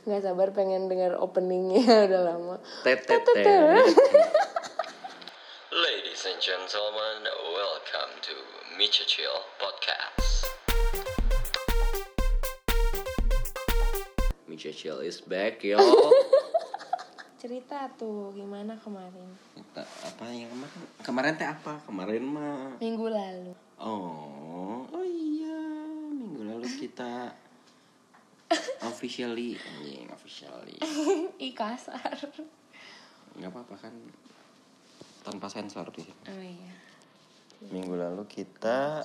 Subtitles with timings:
[0.00, 2.56] nggak sabar pengen dengar openingnya udah lama
[5.70, 7.22] Ladies and gentlemen,
[7.54, 8.34] welcome to
[8.74, 10.50] Micha Chill Podcast.
[14.44, 15.78] Micha Chill is back, yo.
[17.40, 20.80] cerita tuh gimana kemarin Kita- apa yang kemarin?
[21.00, 21.80] Kemarin teh apa?
[21.88, 22.76] Kemarin mah.
[22.76, 25.56] minggu lalu Oh, oh iya,
[26.12, 27.32] minggu lalu kita
[28.82, 30.76] officially, anjing officially.
[31.44, 32.18] ih kasar
[33.30, 33.94] nggak apa-apa kan
[35.22, 36.22] tanpa sensor di sini.
[36.26, 36.74] oh iya
[37.68, 39.04] Minggu lalu kita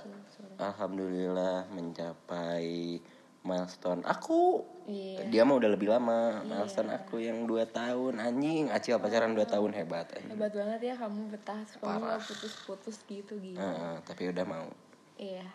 [0.55, 3.03] alhamdulillah mencapai
[3.45, 4.65] milestone aku.
[4.89, 5.29] Iya.
[5.29, 6.41] Dia mah udah lebih lama.
[6.41, 8.73] Milestone aku yang 2 tahun anjing.
[8.73, 10.33] Acil pacaran 2 tahun hebat anjing.
[10.33, 14.67] hebat banget ya kamu betah kamu putus-putus gitu gitu Heeh, tapi udah mau.
[15.15, 15.45] Iya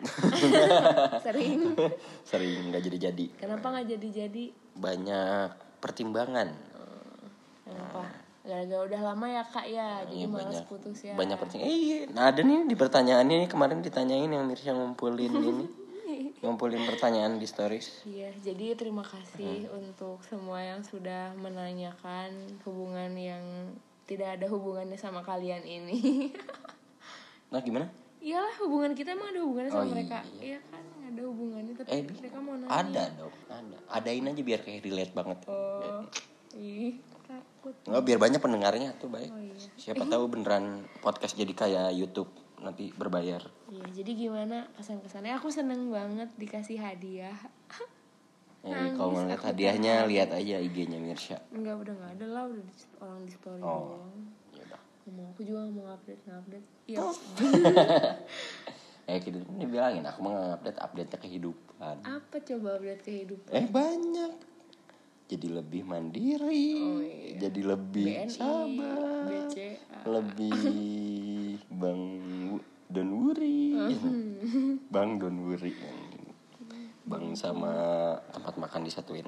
[1.25, 1.77] sering
[2.29, 3.25] Sering nggak jadi-jadi.
[3.37, 5.47] kenapa nggak jadi-jadi Banyak
[5.77, 6.49] pertimbangan.
[7.61, 8.03] kenapa
[8.41, 11.69] gara-gara udah lama ya kak ya jadi Iya, malas banyak putus ya banyak pertimbangan.
[11.69, 11.99] Eh, iya.
[12.09, 15.65] nah ada nih di pertanyaan ini kemarin ditanyain yang Mirsya ngumpulin ini.
[16.41, 18.01] ngumpulin pertanyaan di stories.
[18.01, 22.33] Iya, jadi terima kasih untuk semua yang sudah menanyakan
[22.65, 23.45] hubungan yang
[24.09, 26.33] tidak ada hubungannya sama kalian ini.
[27.53, 27.87] Nah, gimana?
[28.21, 30.19] Iyalah hubungan kita emang ada hubungannya sama Oh, mereka.
[30.37, 32.69] Iya kan, ada hubungannya tapi Eh, mereka mau nanya.
[32.69, 33.77] Ada dong, ada.
[33.89, 35.37] Adain aja biar kayak relate banget.
[35.49, 36.05] Oh,
[36.53, 37.73] ih, takut.
[37.89, 39.31] Nggak, biar banyak pendengarnya tuh baik.
[39.33, 39.57] Oh iya.
[39.73, 40.65] Siapa tahu beneran
[41.01, 42.29] podcast jadi kayak YouTube
[42.61, 43.41] nanti berbayar.
[43.67, 45.33] Iya, jadi gimana kesan-kesannya?
[45.41, 47.33] Aku seneng banget dikasih hadiah.
[48.61, 51.41] Eh, kalau mau lihat hadiahnya lihat aja IG-nya Mirsya.
[51.49, 53.97] Enggak, udah nggak ada lah, udah di, orang di story Oh.
[53.97, 54.13] doang.
[55.01, 55.07] Udah.
[55.07, 56.67] Ngomong aku juga mau update, update.
[56.85, 56.99] Iya.
[59.03, 61.95] Eh kita ini bilangin aku mau update update kehidupan.
[61.99, 63.51] Apa coba update kehidupan?
[63.51, 64.33] Eh banyak.
[65.25, 67.39] Jadi lebih mandiri, Oh, iya.
[67.41, 70.03] jadi lebih BNI, sabar, BCA.
[70.05, 70.59] lebih
[71.71, 72.01] Bang
[72.85, 74.75] Don Wuri, Hmm.
[74.87, 75.71] Bang Don Wuri,
[77.01, 77.71] Bang sama
[78.29, 79.23] tempat makan disatuin.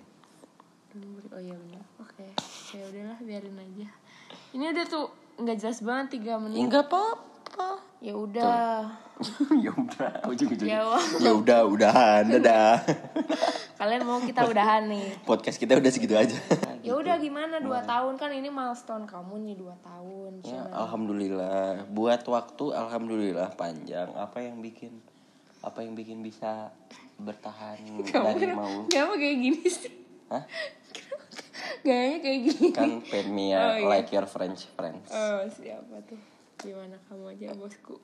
[1.26, 1.84] Oh iya benar.
[1.97, 2.36] Oke.
[2.72, 3.90] Ya udahlah biarin aja.
[4.52, 5.08] Ini udah tuh
[5.40, 6.64] nggak jelas banget tiga menit.
[6.64, 7.82] Enggak apa-apa.
[8.04, 8.84] Ya udah.
[9.64, 10.84] ya udah, ujung-ujungnya.
[10.84, 11.00] Ya.
[11.22, 12.84] Ya udah, udahan, dadah.
[13.80, 15.24] Kalian mau kita udahan nih.
[15.24, 16.36] Podcast kita udah segitu aja.
[16.84, 20.44] Ya udah gimana dua tahun kan ini milestone kamu nih dua tahun.
[20.44, 21.88] Ya, alhamdulillah.
[21.94, 24.12] Buat waktu alhamdulillah panjang.
[24.18, 25.00] Apa yang bikin
[25.64, 26.76] apa yang bikin bisa
[27.16, 27.80] bertahan
[28.12, 29.94] dari mau Kenapa kayak gini sih?
[30.28, 30.44] Hah?
[31.84, 32.68] Gayanya kayak gini.
[32.72, 33.88] kan Pemia Oh, iya.
[33.90, 35.08] like your French friends.
[35.10, 36.20] Oh siapa tuh?
[36.58, 38.00] Gimana kamu aja bosku?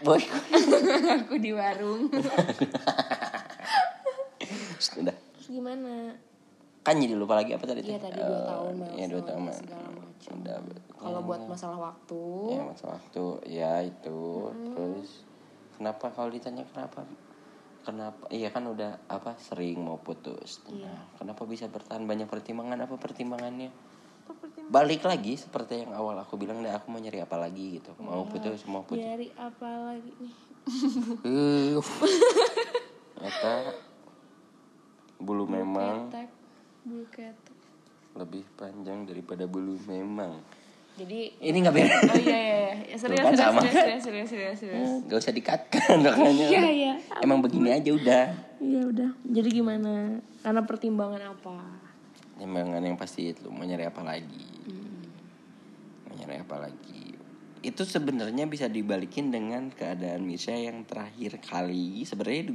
[0.00, 0.22] Boy.
[1.18, 2.06] Aku di warung.
[2.06, 2.36] Udah.
[4.38, 6.14] Terus gimana?
[6.82, 7.82] Kan jadi lupa lagi apa tadi?
[7.84, 9.42] Iya tadi dua Oh, tahun Iya dua tahun.
[9.44, 9.58] Mas.
[9.58, 10.36] segala macam.
[10.94, 14.20] Kalau buat masalah waktu, Ya masa waktu ya itu
[14.70, 15.26] terus
[15.74, 17.02] kenapa kalau ditanya kenapa
[17.82, 20.86] kenapa iya kan udah apa sering mau putus Iya.
[20.86, 23.70] nah, kenapa bisa bertahan banyak pertimbangan apa pertimbangannya
[24.22, 24.70] pertimbangan?
[24.70, 28.02] balik lagi seperti yang awal aku bilang deh aku mau nyari apa lagi gitu Iya.
[28.02, 30.34] mau putus mau putus Nyari apa lagi nih?
[33.22, 33.54] Eta
[35.18, 36.10] bulu memang
[36.82, 37.54] bulu ketek.
[38.12, 40.42] lebih panjang daripada bulu memang
[40.92, 42.72] Jadi ini nggak beres Oh iya iya iya.
[42.92, 43.60] Ya, serius, kan serius, sama.
[43.64, 44.90] serius, serius, serius, serius, serius.
[45.08, 46.94] Gak usah dikatkan makanya Iya, iya.
[47.24, 48.24] Emang begini aja udah
[48.60, 49.10] Iya udah.
[49.24, 50.20] Jadi gimana?
[50.44, 51.56] Karena pertimbangan apa?
[52.38, 55.02] Emang yang pasti itu mau nyari apa lagi Hmm.
[56.06, 57.16] Mau nyari apa lagi
[57.64, 62.52] Itu sebenarnya bisa dibalikin dengan keadaan Misha yang terakhir kali Sebenarnya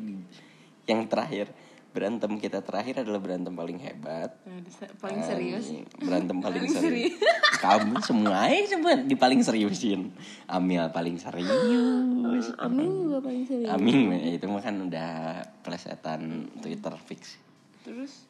[0.87, 1.51] yang terakhir
[1.97, 4.61] Berantem kita terakhir adalah berantem paling hebat Nah,
[5.01, 5.65] paling serius.
[5.97, 7.17] Berantem paling serius
[7.57, 10.13] Kamu semua aja semua di paling seriusin
[10.45, 13.73] Amil paling serius Amin juga paling serius.
[13.73, 17.41] Amin ya, itu mah kan udah plesetan Twitter fix
[17.81, 18.29] Terus?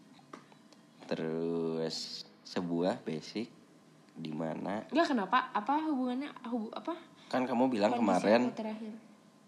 [1.04, 3.52] Terus sebuah basic
[4.16, 5.52] di mana Enggak kenapa?
[5.52, 6.32] Apa hubungannya?
[6.48, 6.96] Hubu, apa?
[7.28, 8.92] kan kamu bilang Kondisi kemarin terakhir.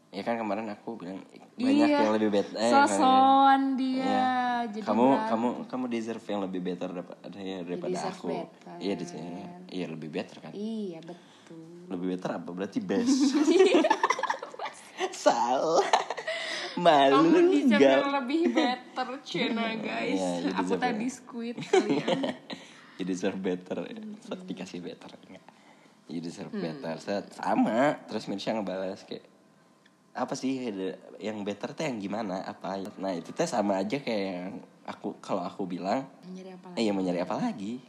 [0.10, 1.22] Ya kan kemarin aku bilang
[1.54, 2.02] banyak Iya.
[2.02, 4.00] yang lebih better eh, Soson dia.
[4.00, 4.28] Iya.
[4.72, 8.74] Jadi kamu kamu kamu deserve yang lebih better daripada ya, daripada deserve aku better.
[8.80, 9.32] iya sini
[9.70, 11.64] iya lebih better kan Iya betul.
[11.88, 13.12] lebih better apa berarti best
[15.14, 15.84] salah
[16.76, 20.16] malu Kamu deserve yang lebih better Cina guys.
[20.16, 22.20] Iya, you aku deserve tadi squid kalian.
[22.96, 23.78] you deserve better
[24.44, 25.46] dikasih better enggak
[26.08, 29.24] you deserve better Set, sama terus Mirsha ngebalas kayak
[30.20, 30.68] apa sih
[31.18, 34.52] yang better teh yang gimana apa nah itu teh sama aja kayak yang
[34.84, 36.76] aku kalau aku bilang apa lagi?
[36.76, 37.80] eh ya mau nyari apa lagi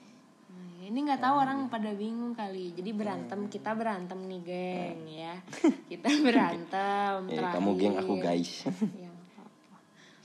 [0.50, 2.72] Nah, ini nggak tahu orang pada bingung kali.
[2.72, 5.34] Jadi berantem kita berantem nih geng ya.
[5.92, 7.20] Kita berantem.
[7.28, 8.64] eh, kamu geng aku guys
[8.96, 9.12] Ya.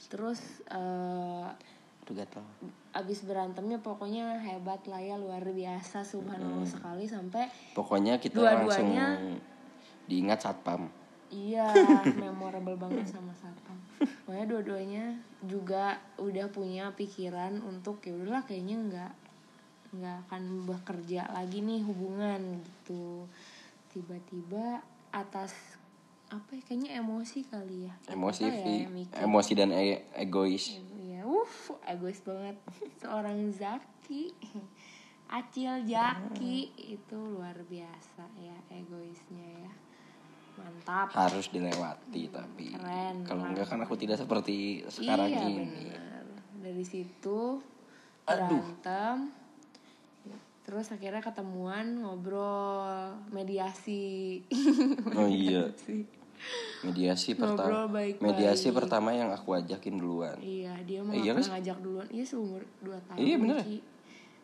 [0.07, 2.45] Terus aduh gatel
[2.93, 9.41] abis berantemnya pokoknya hebat lah ya luar biasa subhanallah sekali sampai pokoknya kita Dua-duanya- langsung
[10.05, 10.85] diingat satpam
[11.33, 11.69] iya
[12.21, 13.77] memorable banget sama satpam
[14.25, 15.05] pokoknya dua-duanya
[15.45, 19.13] juga udah punya pikiran untuk ya udahlah kayaknya nggak
[19.95, 23.29] nggak akan bekerja lagi nih hubungan gitu.
[23.95, 24.83] Tiba-tiba
[25.15, 25.55] atas
[26.27, 27.93] apa ya kayaknya emosi kali ya.
[28.11, 28.89] Emosi ya,
[29.23, 30.75] emosi dan e- egois.
[30.99, 32.59] Iya, uff, egois banget.
[33.01, 34.35] Seorang Zaki,
[35.39, 39.71] Acil Jaki itu luar biasa ya egoisnya ya.
[40.55, 41.07] Mantap.
[41.11, 46.25] harus dilewati tapi Keren, kalau enggak kan aku tidak seperti sekarang iya ini benar.
[46.61, 47.61] Dari situ
[48.25, 48.57] Aduh.
[48.57, 49.29] berantem.
[50.65, 54.41] Terus akhirnya ketemuan ngobrol, mediasi.
[55.19, 55.97] oh iya Mediasi.
[56.81, 57.85] mediasi pertama
[58.19, 62.07] mediasi pertama yang aku ajakin duluan Iya, dia mau Iya, pernah ngajak duluan.
[62.09, 63.17] Iya, seumur 2 tahun.
[63.17, 63.57] Iya, bener.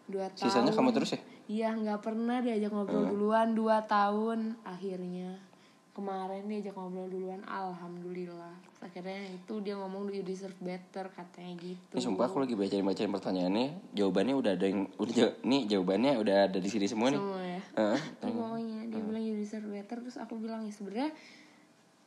[0.05, 0.45] Dua tahun.
[0.45, 5.50] sisanya kamu terus ya Iya, nggak pernah diajak ngobrol duluan 2 tahun akhirnya.
[5.91, 8.55] Kemarin diajak ngobrol duluan, alhamdulillah.
[8.63, 11.99] Terus akhirnya itu dia ngomong you deserve better katanya gitu.
[11.99, 16.35] ini sumpah aku lagi bacain bacain pertanyaannya jawabannya udah ada yang udah nih jawabannya udah
[16.47, 17.19] ada di sini semua nih.
[17.19, 17.59] Semua ya.
[18.07, 21.11] Itu pokoknya dia bilang you deserve better terus aku bilang ya sebenarnya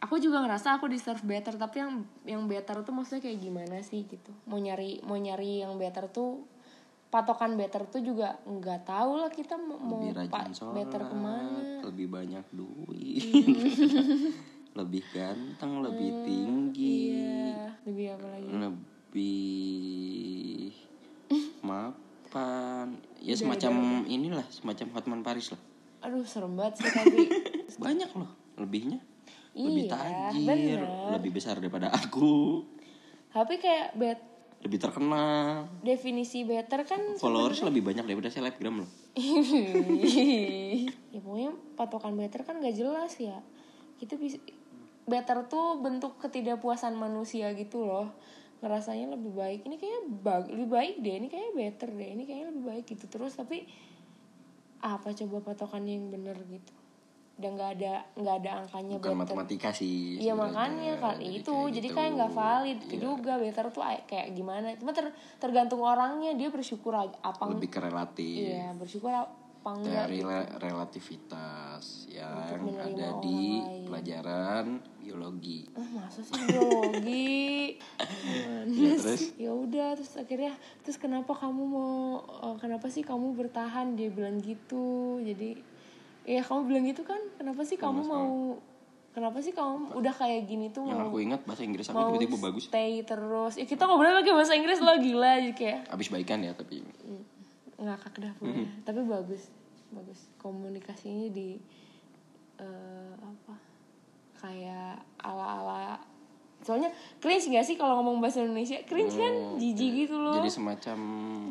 [0.00, 1.92] aku juga ngerasa aku deserve better tapi yang
[2.24, 4.08] yang better tuh maksudnya kayak gimana sih?
[4.08, 4.32] Gitu.
[4.48, 6.40] Mau nyari mau nyari yang better tuh
[7.14, 11.60] patokan better tuh juga nggak tahu lah kita mau lebih rajin sholat better ke mana.
[11.84, 13.24] lebih banyak duit.
[14.74, 17.14] Lebih ganteng lebih tinggi.
[17.14, 18.48] Iya lebih apa lagi?
[18.50, 19.44] Lebih
[21.62, 22.98] mapan.
[23.22, 25.62] Ya semacam inilah semacam Hotman Paris lah.
[26.02, 27.22] Aduh serem banget sih tapi
[27.86, 28.28] banyak loh
[28.58, 28.98] lebihnya.
[29.54, 30.80] Lebih Iya, tajir bener.
[31.14, 32.66] lebih besar daripada aku.
[33.30, 34.18] Tapi kayak bet
[34.64, 35.68] lebih terkenal.
[35.84, 38.90] Definisi better kan followers lebih banyak daripada selebgram loh.
[41.14, 43.38] Ya pokoknya patokan better kan gak jelas ya.
[44.02, 44.42] Kita bisa
[45.06, 48.10] better tuh bentuk ketidakpuasan manusia gitu loh.
[48.58, 49.60] Ngerasanya lebih baik.
[49.62, 51.14] Ini kayaknya bag lebih baik deh.
[51.22, 52.08] Ini kayaknya better deh.
[52.18, 53.38] Ini kayaknya lebih baik gitu terus.
[53.38, 53.62] Tapi
[54.82, 56.83] apa coba patokannya yang bener gitu
[57.34, 59.22] dan nggak ada nggak ada angkanya bukan better.
[59.26, 61.96] matematika sih Iya makanya kan Jadi itu kayak jadi gitu.
[61.96, 62.94] kayak nggak valid Iya.
[62.96, 64.66] juga better tuh ay- kayak gimana.
[64.74, 68.38] Cuma ter- tergantung orangnya dia bersyukur aja apa lebih ke relatif.
[68.48, 69.32] Iya bersyukur apa
[69.72, 72.36] enggak teori le- relativitas yang
[72.76, 73.82] ada di lain.
[73.84, 74.66] pelajaran
[74.96, 75.64] biologi.
[75.72, 77.74] Ah masa sih biologi?
[78.64, 79.22] Ya, terus?
[79.36, 81.92] ya udah terus akhirnya terus kenapa kamu mau
[82.40, 83.92] eh, kenapa sih kamu bertahan?
[83.92, 84.84] Dia bilang gitu
[85.20, 85.60] jadi
[86.24, 88.56] ya kamu bilang gitu kan kenapa sih kamu mau
[89.14, 92.36] kenapa sih kamu udah kayak gini tuh yang mau aku ingat bahasa Inggris aku tiba-tiba
[92.50, 92.64] bagus.
[92.66, 93.54] stay terus.
[93.60, 95.38] Ya kita ngobrol pakai bahasa Inggris lo gila.
[95.38, 96.82] Jadi kayak abis baikan ya tapi
[97.78, 99.42] ngakak dah pokoknya tapi bagus
[99.94, 100.20] bagus.
[100.42, 101.60] Komunikasinya di
[102.58, 103.56] eh, apa?
[104.40, 105.80] Kayak ala ala
[106.64, 106.90] soalnya
[107.20, 108.80] cringe gak sih kalau ngomong bahasa Indonesia?
[108.88, 109.34] Cringe kan?
[109.60, 110.40] Jijik gitu loh.
[110.40, 110.98] jadi semacam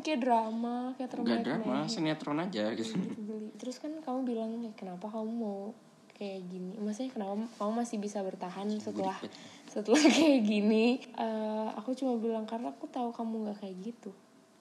[0.02, 2.98] kayak drama kayak gak terbaik drama sinetron aja gitu.
[2.98, 3.48] geli.
[3.56, 5.70] terus kan kamu bilang "Ya, kenapa kamu mau
[6.14, 6.74] kayak gini?
[6.78, 9.18] Maksudnya kenapa kamu masih bisa bertahan setelah
[9.66, 11.02] setelah kayak gini?
[11.02, 14.10] Eh, aku cuma bilang karena aku tahu kamu nggak kayak gitu.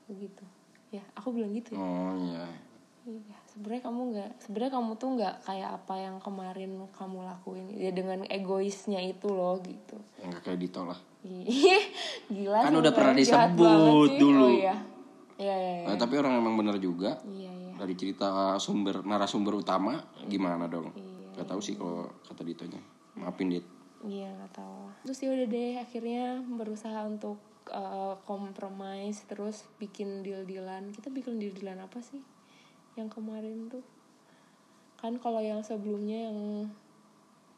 [0.09, 0.45] Begitu.
[0.89, 1.81] Ya aku bilang gitu ya.
[1.81, 2.45] Oh iya.
[3.03, 7.93] Iya, sebenarnya kamu nggak, sebenarnya kamu tuh nggak kayak apa yang kemarin kamu lakuin ya
[7.93, 9.97] dengan egoisnya itu loh gitu.
[10.25, 11.47] nggak kayak Dito lah Ih,
[12.27, 14.19] Gila Kan udah pernah disebut sih.
[14.19, 14.43] dulu.
[14.43, 14.75] Oh iya,
[15.39, 15.77] iya iya.
[15.79, 17.47] Iya, Nah, tapi orang emang bener juga iya.
[17.47, 17.73] iya.
[17.79, 20.91] dari cerita sumber narasumber utama gimana dong
[21.33, 22.81] Gak tahu sih kalau kata Ditonya
[23.15, 23.65] maafin dit
[24.03, 24.83] Iya nggak tahu.
[25.07, 27.39] Terus ya udah deh akhirnya berusaha untuk
[27.71, 30.91] uh, compromise terus bikin deal dealan.
[30.91, 32.19] Kita bikin deal dealan apa sih?
[32.95, 33.85] Yang kemarin tuh.
[34.99, 36.69] Kan kalau yang sebelumnya yang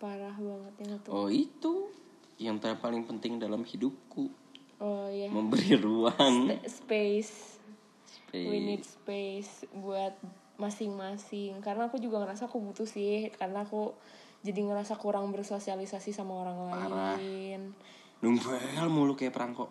[0.01, 1.09] parah banget yang itu.
[1.11, 1.73] oh itu.
[2.35, 4.27] Yang paling penting dalam hidupku.
[4.83, 5.31] Oh ya.
[5.31, 6.51] memberi ruang.
[6.67, 7.63] space.
[8.35, 8.63] We Space.
[8.67, 10.15] need space buat
[10.59, 11.63] masing-masing.
[11.63, 13.31] Karena aku juga ngerasa aku butuh sih.
[13.39, 13.95] Karena aku
[14.43, 16.59] jadi ngerasa kurang bersosialisasi sama orang
[16.91, 17.73] lain
[18.25, 19.69] Dumbel mulu kayak perangko.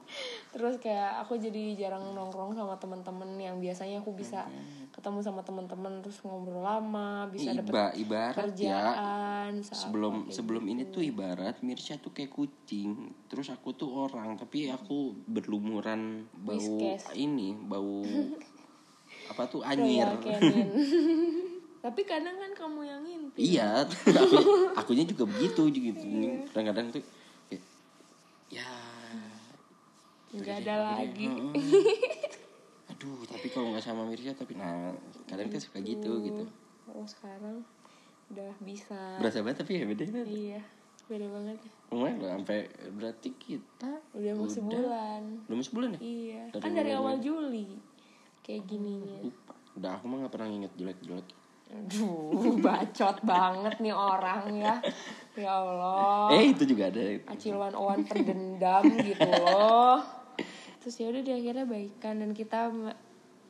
[0.55, 4.47] terus kayak aku jadi jarang nongkrong sama teman-teman yang biasanya aku bisa
[4.95, 8.43] ketemu sama teman-teman terus ngobrol lama bisa dapet Iba, ibarat ya.
[8.47, 14.39] kerjaan saat sebelum sebelum ini tuh ibarat Mirsya tuh kayak kucing terus aku tuh orang
[14.39, 17.11] tapi aku berlumuran bau Whiskas.
[17.19, 18.07] ini bau
[19.35, 20.07] apa tuh anyir.
[21.85, 23.37] Tapi kadang kan kamu yang ngintip.
[23.37, 23.85] Iya
[24.25, 24.37] aku
[24.73, 26.01] akunya juga begitu gitu
[26.49, 27.05] kadang-kadang tuh
[28.51, 28.71] ya.
[30.35, 31.27] Nggak ada lagi.
[31.31, 31.55] Heeh.
[32.85, 34.93] aduh tapi kalau nggak sama Mirsya tapi nah
[35.27, 36.45] kadang kan suka gitu gitu.
[36.85, 37.57] Kalau sekarang
[38.33, 39.19] udah bisa.
[39.21, 40.29] Berasa banget tapi ya beda banget.
[40.29, 40.63] Iya
[41.05, 41.59] beda banget.
[41.61, 42.59] Ya lumayan loh sampai
[42.97, 45.23] berarti kita udah mau sebulan.
[45.47, 46.01] Belum sebulan ya?
[46.01, 47.79] Iya Dari kan dari awal Juli
[48.43, 49.21] kayak gininya.
[49.79, 51.29] Udah aku mah nggak pernah nginget jelek-jelek
[51.71, 54.77] Aduh, bacot banget nih orang ya.
[55.35, 56.31] Ya Allah.
[56.33, 59.99] eh itu juga ada Aciluan Owan pendendam gitu loh.
[60.79, 62.99] Terus ya udah di akhirnya baikan dan kita me-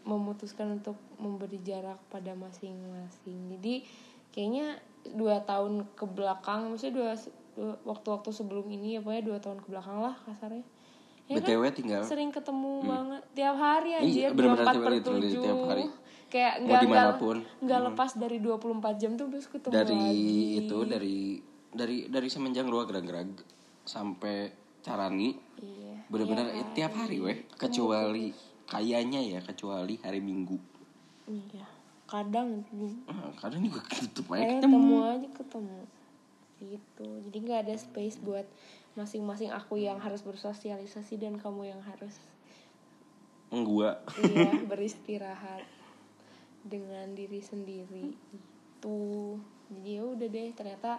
[0.05, 3.59] memutuskan untuk memberi jarak pada masing-masing.
[3.59, 3.85] Jadi
[4.31, 7.13] kayaknya dua tahun ke belakang, maksudnya dua,
[7.53, 10.65] dua- waktu-waktu sebelum ini ya pokoknya dua tahun ke belakang lah kasarnya.
[11.25, 11.49] Ya kan?
[11.49, 15.29] btw tinggal sering ketemu banget tiap hari Iya, anjir bener-bener 24 tiap per hari, literally
[15.31, 15.85] 7 tiap hari.
[16.35, 17.37] Kayak nggak di mana pun.
[17.63, 20.59] nggak lepas dari 24 jam tuh terus ketemu dari lagi.
[20.67, 21.19] itu dari
[21.71, 23.31] dari dari semenjang ruang gerag
[23.87, 24.51] sampai
[24.83, 27.39] carani iya bener-bener eh, tiap hari weh.
[27.55, 28.35] Kecuali
[28.67, 30.59] kayaknya ya kecuali hari minggu.
[31.31, 31.65] Iya
[32.05, 32.67] kadang
[33.07, 34.75] Ah, kadang juga tutup aja ketemu.
[34.75, 35.81] ketemu aja ketemu.
[36.59, 37.09] Gitu.
[37.31, 38.47] Jadi nggak ada space buat
[38.95, 42.15] masing-masing aku yang harus bersosialisasi dan kamu yang harus
[43.55, 45.63] gua iya beristirahat
[46.65, 49.01] dengan diri sendiri itu.
[49.69, 50.91] Jadi ya udah deh ternyata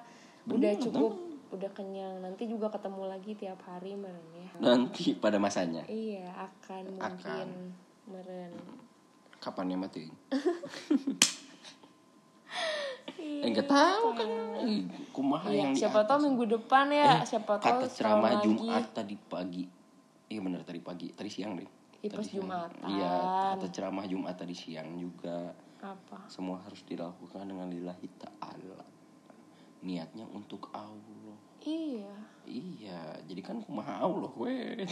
[0.45, 1.13] udah cukup
[1.53, 2.21] udah kenyang.
[2.21, 4.49] Nanti juga ketemu lagi tiap hari meren ya.
[4.61, 5.81] Nanti pada masanya?
[5.89, 7.47] Iya akan mungkin
[8.09, 8.53] meren.
[9.41, 10.09] Kapan ya mati
[13.25, 14.29] eh nggak tahu kan.
[15.13, 18.43] kumaha Iya, yang siapa tahu minggu depan ya siapa tahu kata ceramah lagi.
[18.49, 19.63] Jumat tadi pagi.
[20.29, 21.13] Iya bener tadi pagi.
[21.13, 21.69] Tadi siang deh
[22.03, 22.27] Iya, pas.
[22.27, 22.87] Jumatan.
[22.91, 23.13] iya
[23.55, 25.53] kata ceramah Jumat tadi siang juga.
[25.79, 26.25] Apa?
[26.27, 28.83] Semua harus dilakukan dengan lillahi ta'ala.
[29.85, 31.37] Niatnya untuk Allah.
[31.61, 32.15] Iya.
[32.45, 34.85] Iya jadi kan kumaha Allah weh.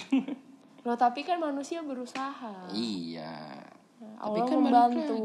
[0.86, 2.70] Loh tapi kan manusia berusaha.
[2.74, 3.62] Iya
[4.04, 5.18] Nah, Tapi Allah kan membantu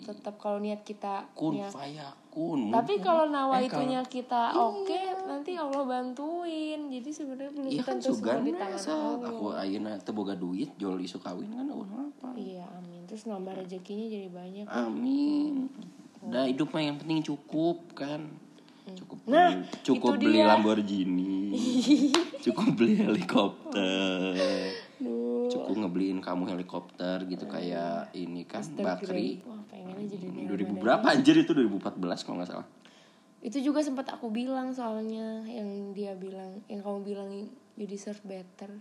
[0.00, 1.68] tetap kalau niat kita kun ya.
[1.68, 7.82] fayakun tapi kalau nawa Eh, itunya kita oke nanti Allah bantuin jadi sebenarnya belum Iya
[7.82, 8.80] kan tentu semua di tangan.
[8.80, 12.32] Allah Aku ayeuna teu boga duit jual isu kawin kan ulah apa.
[12.34, 15.68] iya amin terus nambah rezekinya jadi banyak Amin.
[16.22, 18.24] Udah hidup mah yang penting cukup kan.
[18.86, 20.48] Cukup Nah, beli, cukup beli dia.
[20.50, 21.52] Lamborghini.
[22.44, 24.36] cukup beli helikopter.
[25.48, 29.42] Cukup ngebeliin kamu helikopter gitu kayak ini kan Bakri.
[29.42, 32.68] wah pengennya jadi 2000 berapa anjir itu 2014 kalau nggak salah.
[33.40, 37.28] itu juga sempat aku bilang soalnya yang dia bilang yang kamu bilang
[37.74, 38.72] you deserve better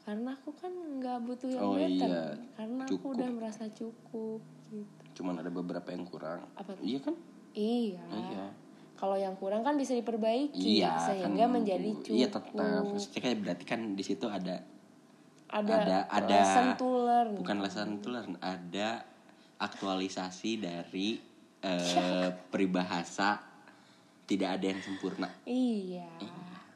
[0.00, 3.10] karena aku kan nggak butuh yang Oh better iya, karena aku cukup.
[3.14, 6.46] udah merasa cukup gitu Cuman ada beberapa yang kurang.
[6.54, 6.78] Apa?
[6.78, 7.14] Iya kan?
[7.52, 8.46] iya Iya.
[8.94, 12.00] kalau yang kurang kan bisa diperbaiki Iya, sehingga kan menjadi gitu.
[12.06, 12.84] cukup Iya tetap.
[12.86, 14.56] Maksudnya kayak berarti kan di situ ada
[15.50, 19.02] ada ada ada lesson to learn bukan lesson to learn ada
[19.60, 21.20] aktualisasi dari
[21.60, 23.50] eh, peribahasa
[24.24, 25.28] tidak ada yang sempurna.
[25.42, 26.08] Iya.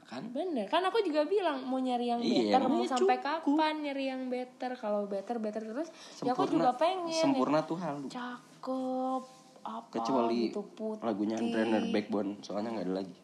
[0.05, 0.31] Kan?
[0.31, 3.41] Bener kan aku juga bilang mau nyari yang Iya, better mau makanya sampai cukup.
[3.41, 5.89] kapan nyari yang better kalau better better terus
[6.23, 9.23] ya aku sempurna juga pengen sempurna tuh halu cakep
[9.65, 11.03] apa kecuali gitu putih.
[11.03, 13.17] lagunya Trainer Backbone soalnya nggak ada lagi.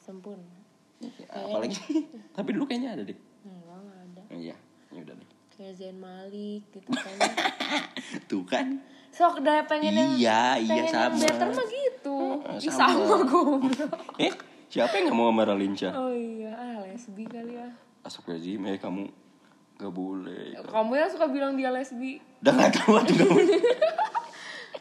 [0.00, 0.56] Sempurna.
[1.30, 1.78] Apalagi
[2.38, 3.18] tapi dulu kayaknya ada deh.
[3.44, 4.22] Enggak nggak ada.
[4.32, 4.56] Iya
[4.92, 5.28] ya udah deh.
[5.52, 7.16] Kayak Zain Malik gitu kan.
[8.30, 8.66] Tuh kan.
[9.12, 12.18] Sok udah pengen yang iya iya pengen yang sama better mah gitu.
[12.60, 12.92] Ih, sama.
[12.96, 13.60] sama goblok.
[14.24, 14.32] Eh
[14.72, 17.68] siapa yang nggak mau sama Ralinca oh iya ah lesbi kali ya.
[18.08, 19.02] Astagfirullahaladzim eh kamu
[19.76, 20.44] nggak boleh.
[20.64, 22.24] Kamu yang suka bilang dia lesbi.
[22.40, 23.40] Udah nggak tahu tuh kamu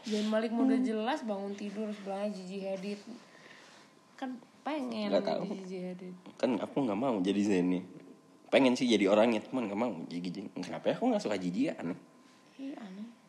[0.02, 3.00] Zain Malik mau udah jelas bangun tidur sebelahnya Gigi Hadid.
[4.16, 5.44] Kan pengen jadi tahu.
[5.62, 6.16] Gigi Hadid.
[6.40, 8.02] Kan aku nggak mau jadi Zenny
[8.52, 11.00] pengen sih jadi orangnya cuman nggak mau jadi kenapa ya?
[11.00, 11.96] Aku nggak suka jijik aneh.
[12.60, 13.22] Iya aneh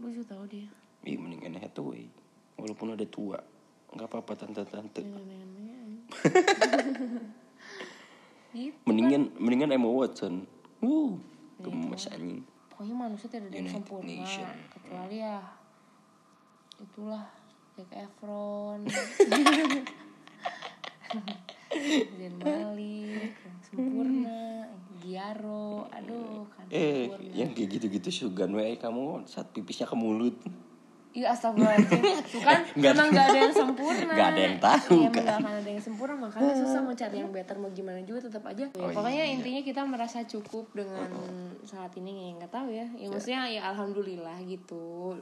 [0.00, 0.68] lucu tau dia.
[1.08, 2.04] Ih mendingan Hathaway
[2.60, 3.40] walaupun udah tua.
[3.92, 5.00] Nggak apa-apa tante-tante.
[5.00, 6.04] Nenek-nenek
[8.56, 10.44] gitu mendingan mendingan Emma Watson.
[10.84, 11.16] Uh
[11.56, 12.44] gemes anjing.
[12.68, 14.44] pokoknya manusia tidak ada yang sempurna Nation.
[14.68, 15.40] kecuali ya
[16.76, 17.24] itulah
[17.72, 18.84] Zac Efron
[21.78, 24.64] Zain Malik sempurna
[24.98, 25.86] Giaro.
[25.88, 27.32] Aduh kan Eh, sempurna.
[27.32, 30.34] yang kayak gitu-gitu sugan we kamu saat pipisnya ke mulut.
[31.10, 32.02] Iya astagfirullahaladzim.
[32.28, 34.04] Tuh kan Nggak- memang gak ada yang sempurna.
[34.06, 35.24] Nggak ada yang tahu, Emang kan.
[35.24, 36.14] gak akan ada yang sempurna.
[36.18, 38.64] Makanya susah mau cari yang better Mau gimana juga tetap aja.
[38.66, 39.32] Ya, Oh, Pokoknya iya.
[39.32, 41.08] intinya kita merasa cukup Dengan
[41.62, 43.08] saat ini ya nggak tahu ya Ya.
[43.08, 45.16] maksudnya ya alhamdulillah gitu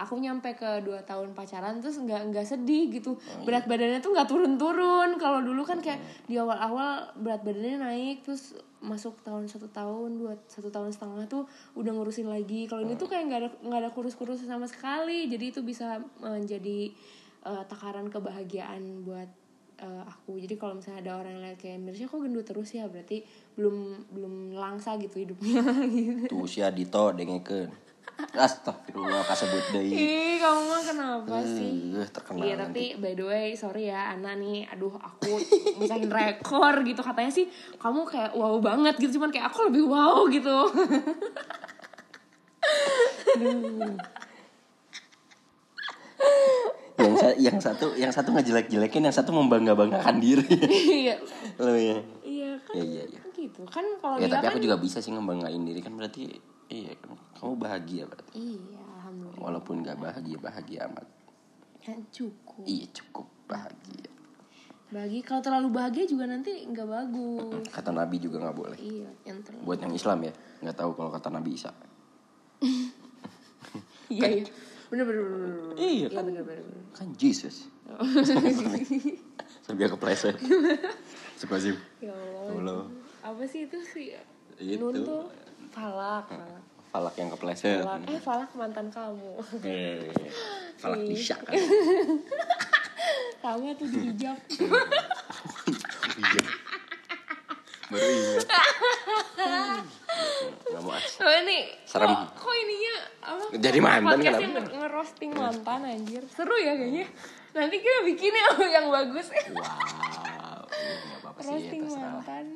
[0.00, 3.20] Aku nyampe ke 2 tahun pacaran Terus nggak nggak sedih gitu.
[3.44, 5.20] Berat badannya tuh nggak turun-turun.
[5.20, 10.40] Kalau dulu kan kayak di awal-awal Berat badannya naik Terus masuk tahun satu tahun dua
[10.48, 11.44] satu tahun setengah tuh
[11.76, 12.64] udah ngurusin lagi.
[12.64, 15.28] Kalau ini tuh kayak nggak ada nggak ada kurus-kurus sama sekali.
[15.28, 16.88] Jadi itu bisa menjadi
[17.44, 19.28] eh, takaran kebahagiaan buat
[19.84, 20.40] eh, aku.
[20.40, 22.88] Jadi kalau misalnya ada orang yang lihat kayak Mirsya kok gendut terus ya?
[22.88, 23.20] Berarti
[23.60, 25.60] belum belum langsa gitu hidupnya.
[25.84, 27.89] Gitu Tuh si Adito dengekeun.
[28.30, 29.90] Astagfirullah kasebut deui.
[29.90, 32.92] ih kamu mah kenapa sih Eh, terkenal Iya nanti.
[32.92, 35.40] tapi by the way sorry ya Ana nih aduh aku
[35.76, 40.24] misahin rekor gitu katanya sih kamu kayak wow banget gitu cuman kayak aku lebih wow
[40.26, 40.52] gitu
[47.00, 50.44] yang sa- yang satu yang satu ngejelek-jelekin, yang satu membangga-banggakan diri.
[51.00, 51.16] iya
[51.56, 51.96] Lo ya.
[52.20, 53.20] iya kan Iya iya iya.
[53.32, 56.28] gitu kan kalau Ya tapi kan aku juga bisa sih ngebanggain diri kan berarti
[56.70, 58.32] iya kan kamu bahagia berarti.
[58.32, 61.06] iya alhamdulillah Walaupun nggak bahagia bahagia amat.
[61.80, 64.08] kan cukup Iya cukup bahagia.
[64.88, 68.78] bagi kalau terlalu bahagia juga nanti nggak bagus Kata Nabi juga nggak boleh.
[68.78, 71.70] iya yang terlalu Buat yang Islam ya nggak tahu kalau kata Nabi Isa.
[74.10, 74.44] iya iya
[74.90, 75.74] bener bener bener, bener.
[75.76, 76.82] Iya iya bener bener, bener.
[76.92, 77.70] Kan Jesus.
[79.62, 80.34] Sampai kepleset.
[81.40, 81.78] Sepazim.
[81.98, 82.82] ya Allah Allah.
[83.22, 84.12] apa sih itu sih
[84.56, 84.76] Itu.
[84.82, 85.24] nun tuh
[85.70, 87.80] falak falak Falak yang kepleset.
[87.80, 90.10] falak eh falak mantan kamu Eh,
[90.76, 91.54] Falak bisa kan.
[93.40, 94.36] sama tuh di hijab
[96.12, 96.42] Iya.
[97.88, 98.46] Baru ingat.
[100.64, 102.06] Gak mau as- oh ini Serem.
[102.08, 107.06] kok, kok ininya apa Jadi mantan nge- ngerosting mantan anjir seru ya kayaknya
[107.50, 108.44] nanti kita bikinnya
[108.76, 110.66] yang bagus Wow.
[110.66, 111.50] Nggak apa-apa sih.
[111.50, 112.46] roasting mantan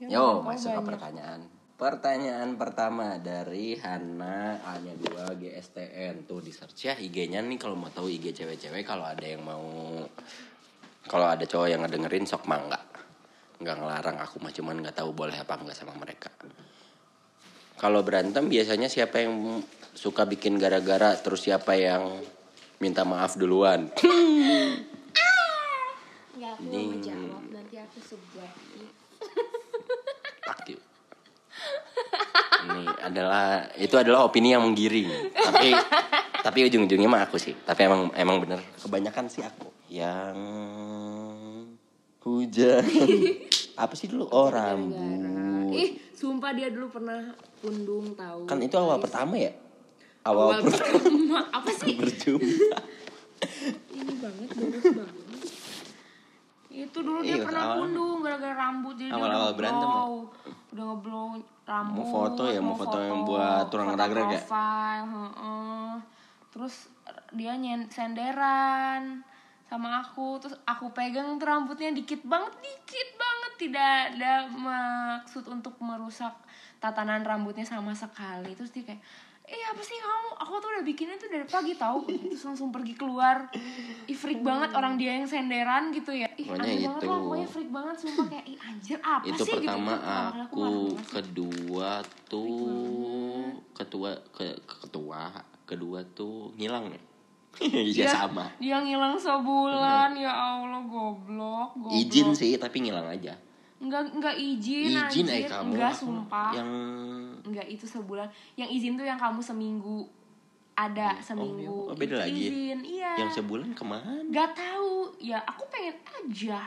[0.00, 1.44] Ya Yo, masuk ke pertanyaan.
[1.76, 7.92] Pertanyaan pertama dari Hana A-nya 2 GSTN tuh di search ya IG-nya nih kalau mau
[7.92, 9.60] tahu IG cewek-cewek kalau ada yang mau
[11.04, 12.80] kalau ada cowok yang ngedengerin sok mangga.
[13.60, 16.32] Nggak ngelarang aku mah cuman nggak tahu boleh apa enggak sama mereka.
[17.76, 19.60] Kalau berantem biasanya siapa yang
[19.92, 22.24] suka bikin gara-gara terus siapa yang
[22.80, 23.84] minta maaf duluan.
[26.40, 28.48] Nggak, aku mau menjawab nanti aku sebuah
[30.50, 30.78] Fuck you.
[32.70, 35.10] Ini adalah itu adalah opini yang menggiring.
[35.34, 35.74] Tapi
[36.40, 37.52] tapi ujung-ujungnya mah aku sih.
[37.52, 40.36] Tapi emang emang bener kebanyakan sih aku yang
[42.22, 42.84] hujan.
[43.82, 44.28] Apa sih dulu?
[44.28, 45.72] Oh rambut.
[45.72, 49.54] ih sumpah dia dulu pernah pundung tahu Kan itu awal pertama ya?
[50.26, 52.78] Awal, awal pertama pertama apa sih berjumpa.
[53.96, 55.19] ini banget bagus banget
[56.70, 59.90] itu dulu dia Iya, pernah awal- pundung gara-gara rambut jadi dia awal-awal udah berantem ya?
[59.90, 60.14] ngeblow
[60.70, 61.26] udah ngeblow
[61.64, 64.40] rambut Mau foto ya, mau foto yang buat turang foto ragrag ya?
[64.40, 65.90] profile, heeh.
[66.50, 66.74] terus
[67.30, 69.22] dia nyen senderan
[69.64, 75.78] sama aku terus aku pegang tuh rambutnya dikit banget dikit banget tidak ada maksud untuk
[75.78, 76.34] merusak
[76.76, 78.98] tatanan rambutnya sama sekali terus dia kayak
[79.50, 80.30] eh apa sih kamu?
[80.38, 83.50] Aku tuh udah bikinnya tuh dari pagi tahu terus langsung pergi keluar.
[84.06, 86.30] Ih freak banget orang dia yang senderan gitu ya.
[86.32, 87.06] Ih Pokoknya aneh banget itu.
[87.06, 88.26] lah pokoknya freak banget sumpah.
[88.28, 89.52] Kayak ih anjir apa itu sih?
[89.52, 89.98] Pertama gitu.
[89.98, 91.10] Pertama kali aku banget sih.
[91.12, 91.90] kedua
[92.24, 92.48] tuh
[93.72, 95.20] ketua ke ketua
[95.64, 97.00] kedua tuh ngilang ya?
[97.60, 98.46] Iya Dia- sama.
[98.56, 100.14] dia ngilang sebulan.
[100.14, 101.90] Ya Allah goblok goblok.
[101.92, 103.34] Izin sih tapi ngilang aja
[103.80, 105.24] Enggak enggak izin, izin anjir.
[105.26, 106.50] eh kamu Enggak Aku sumpah.
[106.52, 106.70] yang
[107.42, 108.28] Enggak itu sebulan.
[108.54, 110.04] Yang izin tuh yang kamu seminggu
[110.72, 111.88] ada seminggu.
[111.88, 112.44] oh, beda Itu lagi.
[112.46, 113.12] Izin, iya.
[113.16, 115.12] yang sebulan ke mana Gak tahu.
[115.18, 116.60] Ya aku pengen aja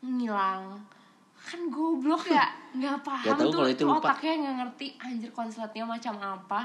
[0.00, 0.80] ngilang.
[1.36, 2.42] Kan goblok ya,
[2.76, 3.98] nggak paham Gak tahu tuh kalau itu lupa.
[4.10, 6.60] otaknya nggak ngerti anjir konsletnya macam apa.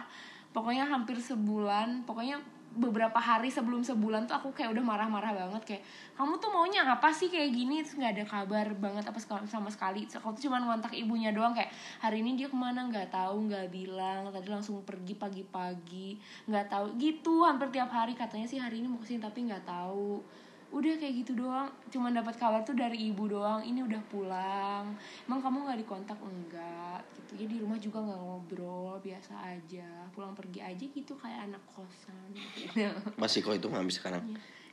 [0.51, 2.39] Pokoknya hampir sebulan, pokoknya
[2.71, 5.83] beberapa hari sebelum sebulan tuh aku kayak udah marah-marah banget kayak
[6.15, 7.83] kamu tuh maunya apa sih kayak gini?
[7.83, 10.07] Terus nggak ada kabar banget apa sama sekali.
[10.07, 12.87] Terus aku tuh cuma ngontak ibunya doang kayak hari ini dia ke mana?
[12.87, 14.31] Nggak tahu nggak bilang.
[14.31, 16.15] Tadi langsung pergi pagi-pagi.
[16.47, 18.15] Nggak tahu gitu hampir tiap hari.
[18.15, 20.23] Katanya sih hari ini mau ke sini tapi nggak tahu
[20.71, 21.67] udah kayak gitu doang.
[21.91, 24.95] Cuman dapat kabar tuh dari ibu doang ini udah pulang.
[25.27, 26.17] Emang kamu nggak dikontak?
[26.23, 27.03] Enggak.
[27.11, 27.31] Gitu.
[27.43, 30.07] Ya di rumah juga nggak ngobrol biasa aja.
[30.15, 32.31] Pulang pergi aja gitu kayak anak kosan.
[32.35, 32.87] Gitu.
[33.21, 34.23] masih kok itu ngambil sekarang?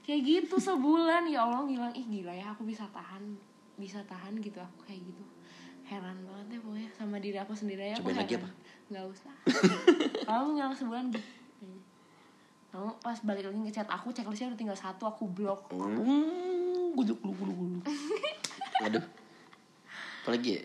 [0.07, 1.27] Kayak gitu sebulan.
[1.27, 3.35] Ya Allah bilang ih gila ya aku bisa tahan
[3.75, 4.63] bisa tahan gitu.
[4.63, 5.25] Aku kayak gitu.
[5.89, 7.97] Heran banget ya pokoknya sama diri aku sendiri ya.
[7.99, 8.53] Aku Cobain lagi heran.
[8.89, 9.35] nggak usah.
[10.29, 11.38] Kamu ngilang sebulan gitu
[12.79, 17.37] kamu pas balik lagi ngechat aku checklistnya udah tinggal satu aku blok Hmm, guluk guluk
[17.43, 17.85] guluk guluk.
[18.87, 19.03] Aduh.
[20.23, 20.65] Apalagi ya?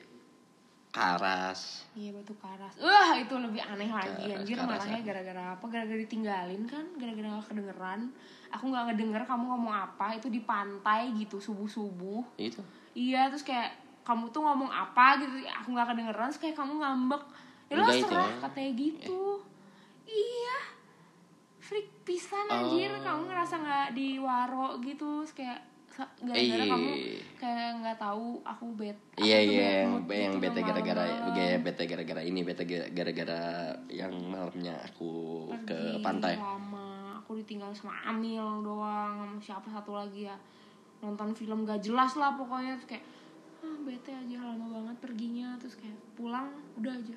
[0.94, 1.90] Karas.
[1.98, 2.78] Iya batu karas.
[2.78, 5.66] Wah itu lebih aneh lagi Karas, anjir karas, malahnya gara-gara apa?
[5.66, 6.86] Gara-gara ditinggalin kan?
[7.02, 8.14] Gara-gara gak kedengeran.
[8.54, 12.22] Aku nggak ngedenger kamu ngomong apa itu di pantai gitu subuh subuh.
[12.38, 12.62] Itu.
[12.94, 13.74] Iya terus kayak
[14.06, 17.24] kamu tuh ngomong apa gitu aku nggak kedengeran terus kayak kamu ngambek.
[17.74, 19.42] Ya lo serah katanya gitu.
[20.06, 20.73] Iya.
[22.04, 22.92] Pisan anjir.
[22.92, 23.00] Oh.
[23.02, 25.60] kamu ngerasa nggak diwaro gitu kayak
[26.20, 26.66] gara-gara Iya.
[26.68, 26.90] kamu
[27.38, 32.22] kayak nggak tahu aku bet Iya iya yang yang gitu bete gara-gara gaya bete gara-gara
[32.22, 33.42] ini bete gara- gara-gara
[33.88, 35.12] yang malamnya aku
[35.64, 36.34] ke Pergi pantai.
[36.34, 40.36] lama aku ditinggal sama Amil doang sama siapa satu lagi ya.
[41.00, 43.06] Nonton film gak jelas lah pokoknya terus kayak
[43.62, 45.54] ah bete aja lama banget perginya.
[45.56, 47.16] Terus kayak pulang udah aja.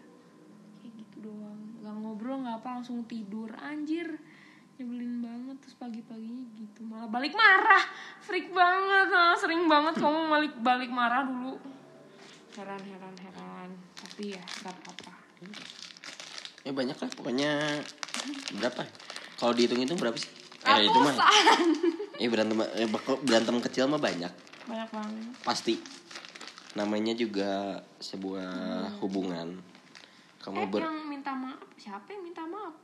[0.79, 1.59] Kayak gitu doang.
[1.81, 3.49] Gak ngobrol nggak apa langsung tidur.
[3.57, 4.20] Anjir
[4.77, 7.85] nyebelin banget terus pagi-paginya gitu malah balik marah
[8.21, 11.57] freak banget ah, sering banget kamu balik balik marah dulu
[12.57, 15.12] heran heran heran tapi ya gak apa-apa
[16.67, 17.79] Ya banyak lah pokoknya
[18.59, 18.83] berapa?
[18.83, 18.91] ya?
[19.39, 20.27] Kalau dihitung itu berapa sih?
[20.67, 21.15] Eh itu mah.
[22.19, 22.91] Eh berantem eh,
[23.23, 24.33] berantem kecil mah banyak.
[24.67, 25.79] banyak banget Pasti.
[26.75, 28.51] Namanya juga sebuah
[28.99, 29.62] hubungan.
[30.43, 32.75] Kamu eh ber yang minta maaf siapa yang minta maaf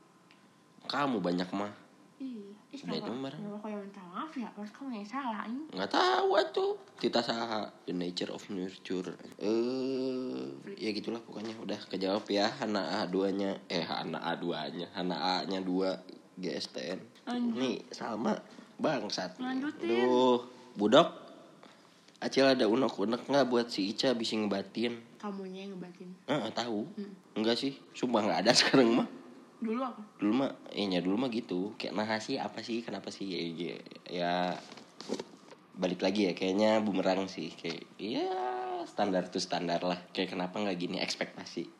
[0.86, 1.74] kamu banyak mah.
[2.22, 2.46] Iya.
[2.72, 4.48] Ih, itu kenapa kenapa kau yang minta maaf ya?
[4.54, 5.66] Pas kamu yang salah ini?
[5.74, 9.12] Nggak tahu tuh Tita saha the nature of nurture.
[9.42, 10.46] Eh
[10.78, 11.52] ya gitulah pokoknya.
[11.58, 13.58] Udah kejawab ya Hana A duanya.
[13.66, 14.86] Eh Hana A duanya.
[14.94, 15.98] Hana A nya dua
[16.38, 17.58] GSTN Lanjut.
[17.60, 18.38] nih sama
[18.80, 19.36] bangsat.
[19.36, 20.08] Lanjutin.
[20.08, 20.40] Duh
[20.78, 21.20] budok.
[22.22, 24.94] Acil ada unek-unek nggak buat si Ica bisa ngebatin?
[25.18, 26.08] Kamunya yang ngebatin.
[26.30, 26.86] Ah, tahu.
[26.94, 27.12] Hmm.
[27.34, 27.74] enggak sih?
[27.92, 29.21] Sumpah nggak ada sekarang mah
[29.62, 30.02] dulu apa?
[30.18, 31.72] Dulu mah nya dulu mah gitu.
[31.78, 32.82] Kayak nah sih apa sih?
[32.82, 33.30] Kenapa sih?
[33.30, 33.76] Ya, ya,
[34.10, 34.32] ya
[35.78, 37.54] balik lagi ya kayaknya bumerang sih.
[37.54, 38.26] Kayak ya
[38.84, 39.98] standar tuh standar lah.
[40.10, 40.98] Kayak kenapa nggak gini?
[40.98, 41.70] Ekspektasi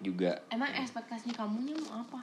[0.00, 0.42] juga.
[0.48, 2.20] Emang ekspektasinya kamunya mau apa?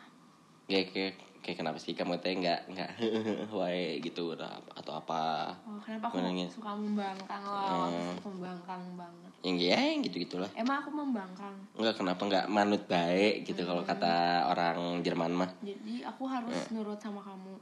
[0.67, 1.91] Kayak kayak kayak kenapa sih?
[1.91, 2.89] Kamu teh nggak nggak
[3.59, 5.51] wae gitu atau apa?
[5.67, 6.55] Oh, kenapa aku Menangis.
[6.55, 7.91] suka membangkang loh?
[7.91, 8.15] Hmm.
[8.23, 9.31] membangkang banget.
[9.43, 11.51] Yang ya yang gitu gitulah emang aku membangkang?
[11.75, 15.49] Nggak kenapa nggak manut baik gitu kalau kata orang Jerman mah.
[15.59, 17.53] Jadi aku harus nurut sama kamu.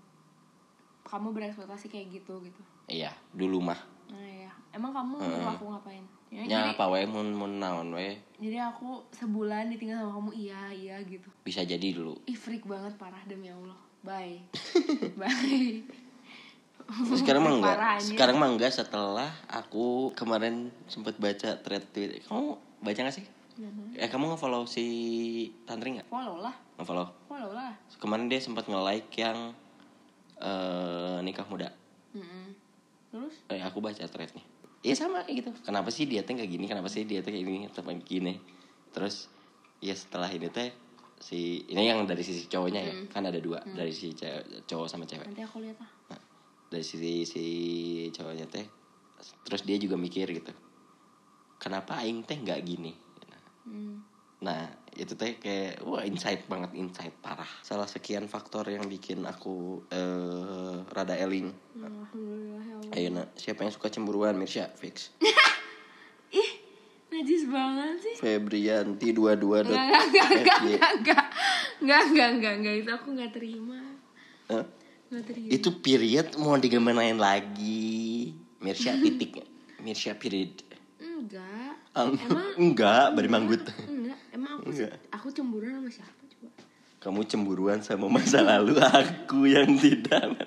[1.01, 2.61] Kamu berekspektasi kayak gitu gitu.
[2.85, 3.81] Iya dulu mah.
[4.13, 8.15] Nah ya emang kamu nyuruh aku ngapain ya, jadi apa wae mun mun naon wae
[8.39, 12.95] jadi aku sebulan ditinggal sama kamu iya iya gitu bisa jadi dulu Ih freak banget
[12.97, 13.77] parah demi Allah.
[14.01, 14.41] Bye.
[15.21, 15.85] Bye.
[17.21, 22.57] sekarang mah enggak Parah, sekarang mah enggak setelah aku kemarin sempat baca thread tweet kamu
[22.81, 23.25] baca gak sih
[23.93, 24.85] eh kamu nge-follow si
[25.63, 26.55] Tantri nggak Follow lah.
[26.75, 27.71] nge-follow Follow lah.
[28.01, 29.53] kemarin dia sempat nge-like yang
[30.41, 31.69] eh nikah muda
[32.11, 32.57] Mm-mm.
[33.11, 33.35] Terus?
[33.47, 34.41] eh, aku baca threadnya
[34.81, 35.49] Iya sama kayak gitu.
[35.61, 36.65] Kenapa sih dia teh kayak gini?
[36.65, 37.59] Kenapa sih dia teh kayak gini?
[37.69, 38.33] Tetap gini.
[38.89, 39.29] Terus
[39.77, 40.73] ya setelah ini teh
[41.21, 42.93] si ini yang dari sisi cowoknya ya.
[43.13, 43.61] Kan ada dua.
[43.61, 45.29] Dari si cewek- cowok sama cewek.
[45.29, 45.91] Nanti aku lihat ah.
[46.13, 46.21] Nah,
[46.73, 47.43] dari sisi si
[48.09, 48.65] cowoknya teh
[49.45, 50.53] terus dia juga mikir gitu.
[51.61, 52.93] Kenapa aing teh nggak gini?
[53.61, 54.01] Hmm.
[54.41, 57.49] nah itu teh kayak wah insight banget insight parah.
[57.65, 61.49] Salah sekian faktor yang bikin aku uh, rada eling.
[61.73, 63.33] Alhamdulillah ya ayo nak.
[63.33, 64.37] Siapa yang suka cemburuan?
[64.37, 65.09] Mirsya fix.
[66.37, 66.51] Ih
[67.09, 68.15] najis banget sih.
[68.21, 70.29] Febrianti dua dua dot enggak enggak
[70.61, 70.91] enggak
[71.81, 73.81] enggak enggak enggak enggak itu aku nggak terima.
[74.53, 74.65] Huh?
[75.11, 75.51] Terima.
[75.51, 78.31] itu period mau digemenain lagi.
[78.61, 79.43] Mirsya titik.
[79.83, 80.61] Mirsya period.
[81.01, 81.73] Enggak.
[81.91, 83.63] Um, emang enggak bari manggut
[84.71, 85.37] enggak, emang aku Enggak.
[85.37, 86.49] cemburuan sama siapa coba?
[87.01, 90.37] kamu cemburuan sama masa lalu aku yang tidak.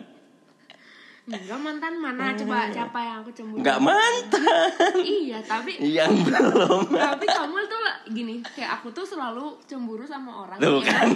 [1.24, 2.36] Enggak mantan mana?
[2.36, 3.58] Coba siapa yang aku cemburu?
[3.64, 4.68] enggak mantan.
[5.00, 6.92] Iya, tapi yang belum.
[6.92, 7.80] Tapi kamu tuh
[8.12, 10.60] gini kayak aku tuh selalu cemburu sama orang.
[10.60, 11.08] Tuh yang kan.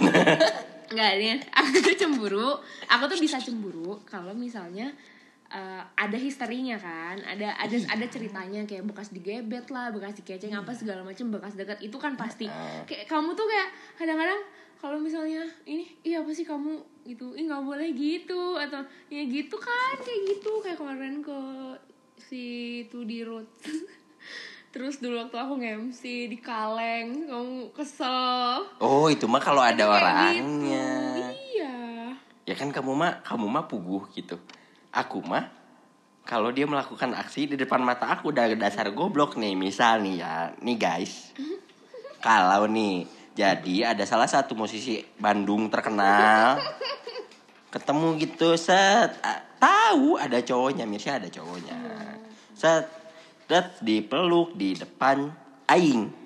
[0.89, 2.49] nggak nih aku tuh cemburu.
[2.89, 4.89] Aku tuh bisa cemburu kalau misalnya
[5.49, 10.71] eh, ada histerinya kan ada ada ada ceritanya kayak bekas digebet lah bekas dikeceng apa
[10.77, 12.45] segala macam bekas dekat itu kan pasti.
[12.85, 14.41] Kayak kamu tuh kayak kadang-kadang
[14.79, 17.01] kalau misalnya ini iya apa sih kamu?
[17.09, 17.33] gitu.
[17.33, 21.39] Ih nggak boleh gitu atau ya gitu kan kayak gitu kayak kemarin ke
[22.21, 22.43] si
[22.85, 23.49] itu di road
[24.69, 28.69] terus dulu waktu aku nge-MC di kaleng kamu kesel.
[28.77, 30.85] Oh itu mah kalau ada Kayak orangnya.
[31.17, 31.33] Gitu.
[31.57, 31.77] iya.
[32.45, 34.37] Ya kan kamu mah kamu mah puguh gitu
[34.99, 35.59] aku mah
[36.29, 39.57] kalau dia melakukan aksi di depan mata aku udah dasar goblok nih.
[39.57, 41.33] Misal nih ya nih guys.
[42.21, 46.61] Kalau nih jadi ada salah satu musisi Bandung terkenal.
[47.73, 49.17] Ketemu gitu set.
[49.57, 51.77] Tahu ada cowoknya Mirsya ada cowoknya.
[52.53, 52.85] Set
[53.49, 55.33] set dipeluk di depan
[55.65, 56.18] aing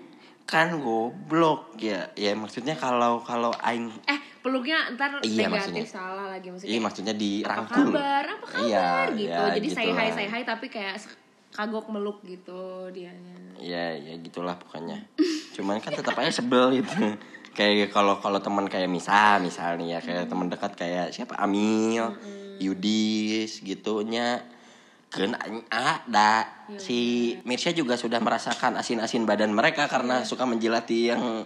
[0.54, 2.06] kan goblok ya.
[2.14, 5.86] Ya maksudnya kalau kalau aing eh peluknya ntar Iya, negatif maksudnya.
[5.90, 8.26] salah lagi maksudnya iya maksudnya apa dirangkul kabar?
[8.30, 8.62] Apa kabar?
[8.70, 9.34] Iya, gitu.
[9.34, 9.98] ya, jadi say gitulah.
[9.98, 10.96] hi say hi tapi kayak
[11.50, 13.36] kagok meluk gitu dianya.
[13.58, 15.02] Ya ya gitulah pokoknya.
[15.54, 16.94] Cuman kan tetap aja sebel gitu.
[17.54, 21.38] Kayak kalau kalau teman kayak Misa misalnya ya kayak teman dekat kayak siapa?
[21.38, 22.18] Amil
[22.58, 24.42] Yudis gitunya
[25.70, 26.50] ada
[26.82, 31.46] si Mirsya juga sudah merasakan asin-asin badan mereka karena suka menjilati yang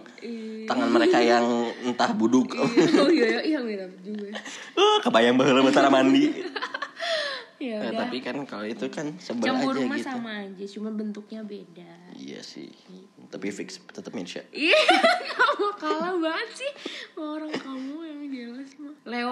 [0.64, 1.44] tangan mereka yang
[1.84, 2.56] entah buduk.
[2.56, 4.32] Oh iya iya iya iya juga.
[4.72, 6.32] Uh, kebayang bahula cara mandi.
[7.58, 8.06] Ya udah.
[8.06, 10.06] tapi kan kalau itu kan sebel cemburu aja mah gitu.
[10.06, 11.90] sama aja cuma bentuknya beda.
[12.14, 12.70] Iya sih.
[13.34, 14.78] Tapi fix tetap Mirsya Iya,
[15.34, 16.72] kamu kalah banget sih
[17.18, 18.57] orang kamu yang mah.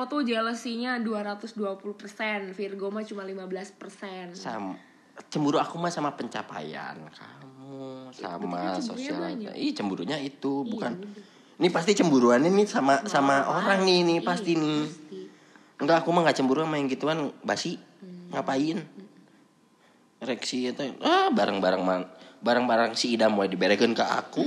[0.07, 4.39] Leo tuh jealousinya 220%, Virgo mah cuma 15%.
[4.39, 4.79] sama
[5.27, 9.19] cemburu aku mah sama pencapaian kamu sama sosial
[9.51, 11.59] ih cemburunya itu bukan udah.
[11.59, 15.21] ini pasti cemburuannya nih sama sama orang nih nih Iya, pasti nih pasti.
[15.81, 18.29] enggak aku mah nggak cemburu sama yang gituan basi Hmm.
[18.31, 18.79] ngapain
[20.21, 22.05] reaksi itu ah barang-barang man
[22.39, 24.45] barang-barang si idam mau diberekeun ke aku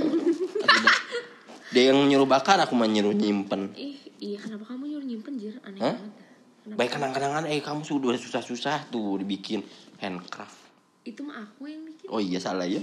[1.74, 5.54] dia yang nyuruh bakar aku mah nyuruh nyimpen Ih, iya kenapa kamu nyuruh nyimpen jir?
[5.60, 5.92] Aneh Hah?
[5.92, 6.12] banget.
[6.60, 6.76] Kenapa?
[6.76, 9.58] baik kenang-kenangan eh kamu sudah susah-susah tuh dibikin
[9.96, 10.54] handcraft
[11.02, 12.06] Itu mah aku yang bikin.
[12.06, 12.76] oh iya salah ya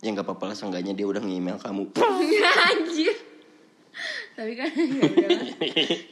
[0.00, 1.88] ya nggak apa-apa lah seenggaknya dia udah nge-email kamu
[2.66, 3.12] Anjir.
[4.32, 5.44] Tapi kan ya udahlah.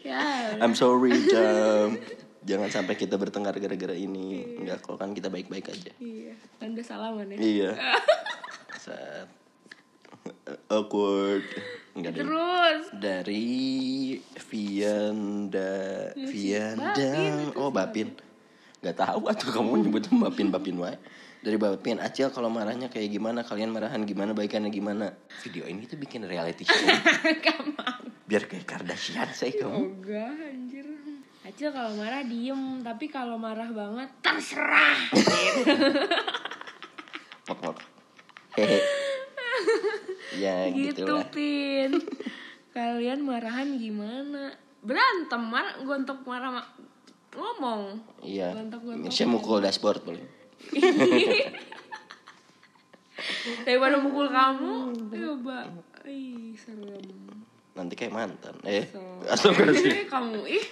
[0.05, 0.21] Ya.
[0.55, 0.61] udah.
[0.61, 1.97] I'm sorry jam
[2.41, 6.33] jangan sampai kita bertengkar gara-gara ini enggak kok kan kita baik-baik aja Iya.
[6.57, 7.37] Kan udah salaman ya.
[7.37, 7.71] iya
[8.79, 9.27] saat
[10.69, 11.41] awkward
[11.99, 12.23] enggak deh.
[12.23, 12.83] Terus?
[12.95, 13.49] Dari
[14.49, 15.75] Vianda
[16.15, 18.15] Vianda itu oh Bapin.
[18.79, 20.97] Nggak tahu atau kamu nyebutnya Bapin Bapin wae.
[21.39, 25.15] Dari Bapin Acil kalau marahnya kayak gimana kalian marahan gimana baikannya gimana.
[25.47, 26.79] Video ini tuh bikin reality show.
[27.45, 27.59] Gak
[28.29, 30.03] biar kayak Kardashian saya kamu.
[30.03, 30.87] Enggak anjir.
[31.47, 34.99] Acil kalau marah diem, tapi kalau marah banget terserah.
[37.49, 37.79] mok mok.
[38.59, 39.08] Hehe
[40.44, 41.92] ya gitu gitulah Pin.
[42.77, 44.55] Kalian marahan gimana?
[44.79, 46.71] Berantem marah gue untuk marah ma-
[47.35, 47.99] ngomong.
[48.21, 49.11] iya Gontok-gontok.
[49.11, 50.25] saya mukul dashboard boleh
[53.66, 55.66] Daripada mukul kamu, coba.
[56.07, 57.03] Ih, serem.
[57.75, 58.99] nanti kayak mantan eh So.
[59.23, 59.92] astagfirullahaladzim.
[59.92, 60.64] Eh, kamu ih.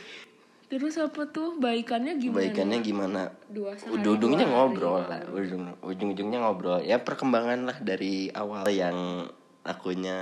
[0.66, 2.42] Terus apa tuh baikannya gimana?
[2.42, 9.31] Baikannya gimana Dua ujung-ujungnya ngobrol lah ujung ujung-ujungnya ngobrol ya perkembangan lah dari awal yang
[9.62, 10.18] akunya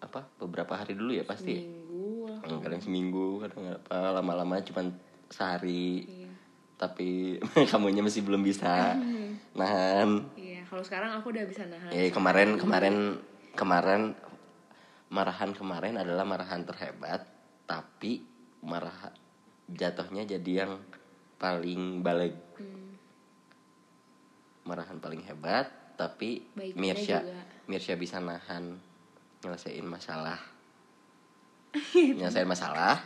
[0.00, 2.32] apa beberapa hari dulu ya pasti Minggu.
[2.48, 2.60] lah.
[2.64, 4.88] Kadang seminggu kadang apa lama-lama cuman
[5.28, 6.30] sehari Iya.
[6.76, 7.36] tapi
[7.70, 8.96] kamunya masih belum bisa
[9.52, 11.92] nahan Iya, kalau sekarang aku udah bisa nahan.
[11.92, 13.20] ya kemarin kemarin
[13.52, 14.16] kemarin
[15.08, 17.28] marahan kemarin adalah marahan terhebat
[17.68, 18.24] tapi
[18.60, 19.12] marah
[19.66, 20.72] jatuhnya jadi yang
[21.36, 22.92] paling balik Hmm.
[24.68, 27.40] marahan paling hebat tapi Baiknya Mirsya juga.
[27.66, 28.76] Mirsya bisa nahan
[29.40, 30.36] nyelesain masalah
[32.18, 33.00] nyelesain masalah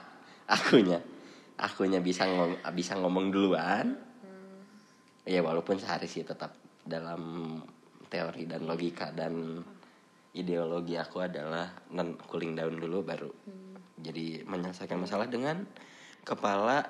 [0.46, 0.98] akunya
[1.54, 4.58] akunya bisa ngom bisa ngomong duluan Hmm.
[5.22, 7.56] ya walaupun sehari sih tetap dalam
[8.10, 9.62] teori dan logika dan
[10.32, 13.63] ideologi aku adalah non cooling down dulu baru Hmm.
[13.96, 15.66] Jadi menyelesaikan masalah dengan
[16.22, 16.88] kepala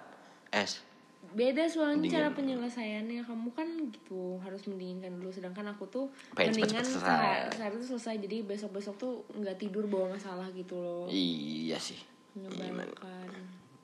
[0.48, 0.80] es.
[1.24, 2.14] Beda soalnya Mendingan.
[2.14, 3.20] cara penyelesaiannya.
[3.24, 5.32] Kamu kan gitu harus mendinginkan dulu.
[5.32, 7.56] Sedangkan aku tuh Pengen mendingan sehari, selesai.
[7.58, 8.14] sehari itu selesai.
[8.22, 11.04] Jadi besok-besok tuh nggak tidur bawa masalah gitu loh.
[11.08, 11.98] Iya sih.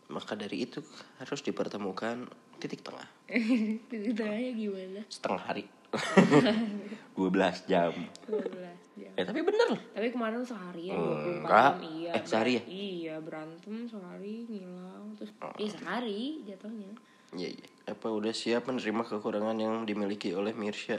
[0.07, 0.83] Maka dari itu
[1.19, 2.29] harus dipertemukan
[2.61, 3.09] titik tengah.
[3.91, 5.01] Titik tengahnya gimana?
[5.09, 5.65] setengah hari.
[7.19, 7.91] 12 jam.
[8.29, 11.73] 12 jam eh tapi bener loh Tapi kemarin seharian 24 Enggak.
[11.73, 12.63] jam iya Eh, sehari ya?
[12.65, 16.93] Iya berantem sehari ngilang Terus iya sehari jatuhnya
[17.31, 17.67] Iya, iya.
[17.87, 20.99] Apa udah siap menerima kekurangan yang dimiliki oleh Mirsya?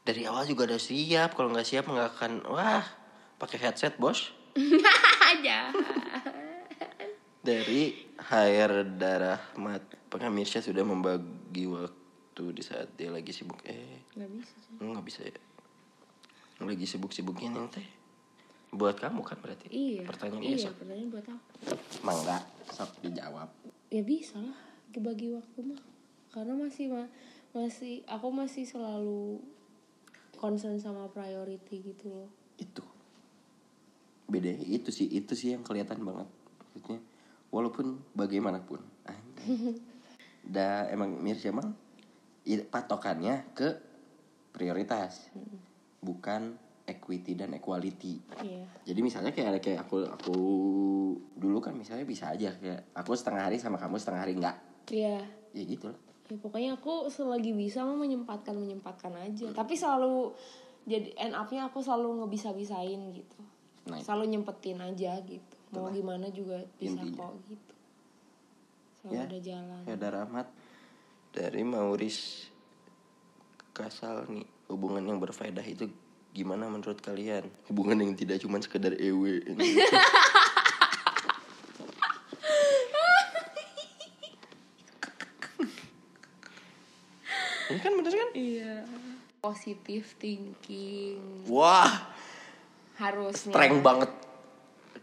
[0.00, 1.36] Dari awal juga udah siap.
[1.36, 2.32] Kalau nggak siap nggak akan.
[2.48, 2.80] Wah,
[3.36, 4.32] pakai headset bos.
[5.30, 5.68] Aja
[7.40, 13.60] Dari Hair Darahmat, apakah Mirsya sudah membagi waktu di saat dia lagi sibuk?
[13.64, 15.36] Eh, Gak bisa sih nggak bisa ya.
[16.60, 17.88] Lagi sibuk-sibuknya nih teh.
[18.70, 19.66] Buat kamu kan berarti?
[19.68, 20.74] Iya Pertanyaan Iya esok.
[20.78, 21.48] pertanyaan buat aku
[22.00, 23.48] Mangga, sok dijawab.
[23.88, 24.54] ya bisa lah
[24.92, 25.82] bagi waktu mah
[26.30, 27.10] karena masih ma-
[27.50, 29.42] masih aku masih selalu
[30.32, 32.86] concern sama priority gitu loh itu
[34.24, 36.30] beda itu sih itu sih yang kelihatan banget
[36.70, 37.02] maksudnya
[37.50, 39.74] walaupun bagaimanapun anjing.
[40.54, 41.66] da emang Mirsya mah
[42.44, 43.74] i- patokannya ke
[44.50, 45.34] prioritas
[46.00, 46.56] bukan
[46.88, 48.18] equity dan equality.
[48.42, 48.66] Iya.
[48.82, 50.34] Jadi misalnya kayak kayak aku aku
[51.38, 54.56] dulu kan misalnya bisa aja kayak aku setengah hari sama kamu setengah hari enggak.
[54.90, 55.22] Iya.
[55.54, 55.98] Ya gitu lah.
[56.30, 59.54] Ya pokoknya aku selagi bisa mau menyempatkan menyempatkan aja.
[59.54, 60.34] Tapi selalu
[60.88, 63.40] jadi end upnya aku selalu ngebisa-bisain gitu.
[63.86, 65.56] Nah, selalu nyempetin aja gitu.
[65.74, 67.30] Mau gimana juga bisa Intinya.
[67.30, 67.74] kok gitu.
[69.02, 69.22] Selalu Ya.
[69.26, 69.80] ada jalan.
[69.86, 70.46] Ya ada rahmat
[71.30, 72.50] dari Mauris
[73.70, 75.90] Kasal nih hubungan yang berfaedah itu
[76.30, 77.50] gimana menurut kalian?
[77.66, 79.82] Hubungan yang tidak cuma sekedar ewe ini.
[87.70, 88.30] ini kan bener kan?
[88.38, 88.86] Iya.
[89.42, 91.18] Positive thinking.
[91.50, 92.14] Wah.
[92.94, 93.50] Harusnya.
[93.50, 94.10] Strength banget.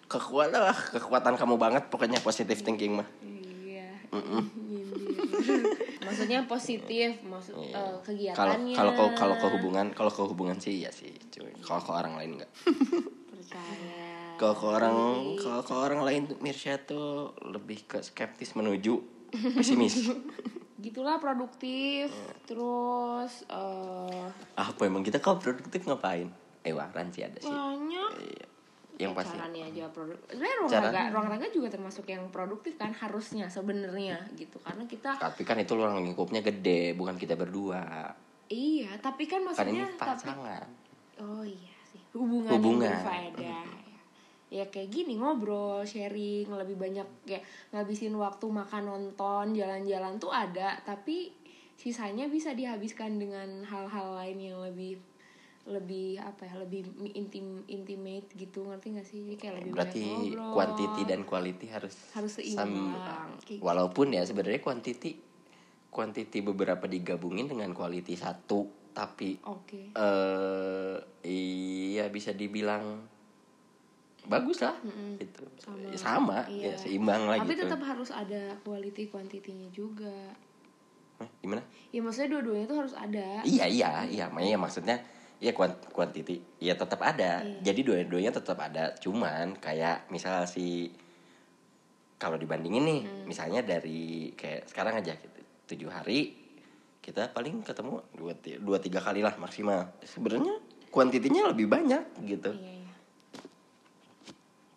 [0.07, 3.07] Kekuatan lah kekuatan kamu banget pokoknya positive thinking mah.
[3.19, 3.91] Iya.
[4.15, 5.67] Nyindir.
[6.07, 8.75] maksudnya positif maksud eh, kalau kegiatannya.
[8.75, 11.51] kalau kalau kalau ke hubungan kalau ke hubungan sih ya sih cuy.
[11.59, 12.51] Kalau ke orang lain enggak
[13.35, 14.37] percaya.
[14.39, 14.97] Kalau ke orang
[15.37, 18.97] kalau ke orang lain tuh Mirsya tuh lebih ke skeptis menuju
[19.53, 20.07] pesimis.
[20.83, 22.13] Gitulah produktif
[22.47, 26.31] terus eh apa emang kita kalau produktif ngapain?
[26.63, 27.51] Eh waran sih ada sih.
[27.51, 28.11] Banyak.
[28.17, 28.56] Iya.
[28.97, 29.37] Yang pasti.
[29.37, 34.17] caranya aja produktif sebenarnya ruang raga ruang raga juga termasuk yang produktif kan harusnya sebenarnya
[34.33, 34.57] gitu.
[34.57, 38.09] Karena kita tapi kan itu ruang lingkupnya gede bukan kita berdua.
[38.49, 40.65] Iya tapi kan kan ini maksudnya tapi pasangan.
[41.21, 42.89] Oh iya sih hubungan, Hubungan.
[42.89, 43.85] yang berfaedah ya.
[44.47, 50.79] ya kayak gini ngobrol sharing lebih banyak kayak ngabisin waktu makan nonton jalan-jalan tuh ada
[50.81, 51.35] tapi
[51.77, 54.97] sisanya bisa dihabiskan dengan hal-hal lain yang lebih
[55.67, 59.19] lebih apa ya lebih intim intimate gitu ngerti gak sih?
[59.27, 60.03] Jadi kayak lebih berarti
[60.55, 63.35] quantity dan quality harus Harus seimbang.
[63.43, 63.59] Gitu.
[63.59, 65.19] walaupun ya sebenarnya quantity
[65.91, 69.93] quantity beberapa digabungin dengan quality satu tapi oke.
[69.93, 73.03] eh iya bisa dibilang
[74.27, 74.75] bagus lah
[75.19, 75.45] gitu.
[75.59, 75.87] Sama.
[75.95, 76.75] sama, Iya.
[76.75, 77.63] ya seimbang lah tapi gitu.
[77.67, 80.35] tetap harus ada quality quantity-nya juga.
[81.17, 81.63] Hah, gimana?
[81.89, 83.41] Ya maksudnya dua-duanya tuh harus ada.
[83.41, 84.25] Iya iya iya.
[84.29, 84.99] Makanya maksudnya
[85.37, 87.45] ya kuant quantity ya tetap ada.
[87.45, 87.61] Iya.
[87.61, 88.97] jadi dua-duanya tetap ada.
[88.97, 90.89] Cuman kayak misal si
[92.17, 93.23] kalau dibandingin nih Hmm.
[93.29, 96.33] misalnya dari kayak sekarang aja gitu, tujuh hari
[96.99, 99.93] kita paling ketemu dua dua tiga kali lah maksimal.
[100.01, 100.57] Sebenarnya
[100.89, 102.51] kuantitinya lebih banyak gitu.
[102.57, 102.93] Iya iya.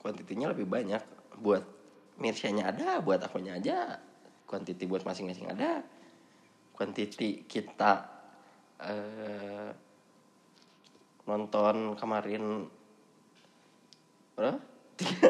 [0.01, 1.03] Kuantitinya lebih banyak
[1.41, 1.65] buat
[2.21, 3.97] Mirsyanya ada buat akunya aja.
[4.45, 5.81] Kuantiti buat masing-masing ada.
[6.77, 8.05] Kuantiti kita
[8.81, 9.73] eh,
[11.25, 12.69] nonton kemarin.
[14.35, 14.59] Berapa?
[14.97, 15.29] Tiga.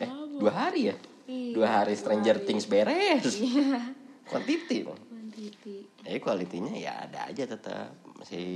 [0.00, 0.96] Eh dua hari ya?
[1.30, 2.48] Iya, dua hari Stranger dua hari.
[2.48, 3.26] Things beres.
[3.38, 3.94] Iya.
[4.26, 5.76] Kuantiti quantity.
[6.06, 7.94] Eh kualitinya ya ada aja tetap.
[8.18, 8.46] Masih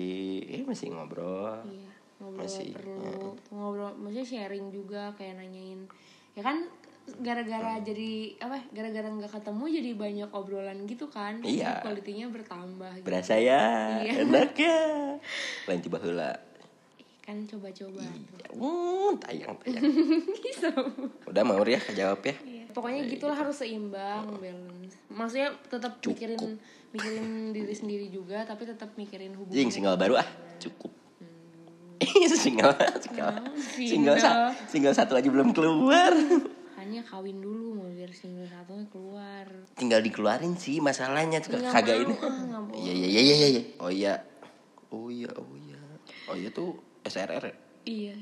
[0.45, 1.63] eh masih ngobrol.
[1.67, 5.85] Iya ngobrol Masih, perlu ngobrol maksudnya sharing juga kayak nanyain.
[6.39, 6.63] Ya kan
[7.21, 7.85] gara-gara Hmm.
[7.85, 11.43] jadi apa gara-gara nggak ketemu jadi banyak obrolan gitu kan.
[11.45, 11.85] Iya.
[11.85, 13.05] Kualitinya bertambah gitu.
[13.05, 14.25] berasa ya Iya.
[14.25, 14.81] enak ya.
[15.69, 16.01] Lain tiba
[17.25, 19.81] kan coba-coba Iya, uh, tayang tayang.
[21.31, 22.37] Udah mau ya jawab ya.
[22.39, 22.65] Iya.
[22.71, 26.59] pokoknya gitulah harus seimbang balance maksudnya tetap mikirin
[26.91, 30.93] mikirin diri sendiri juga tapi tetap mikirin hubungan Jing single baru ah, cukup.
[32.37, 36.13] single, single, Hmm, single, sa- single satu aja belum keluar.
[36.79, 42.13] hanya kawin dulu mau biar single satunya keluar Tinggal dikeluarin sih masalahnya tuh kagak ini.
[42.21, 42.61] ah.
[42.75, 43.63] Iya iya iya iya iya.
[43.79, 44.15] Oh iya.
[44.91, 45.81] Oh iya oh iya.
[46.29, 47.55] Oh iya tuh SRR ya?
[47.85, 48.17] iya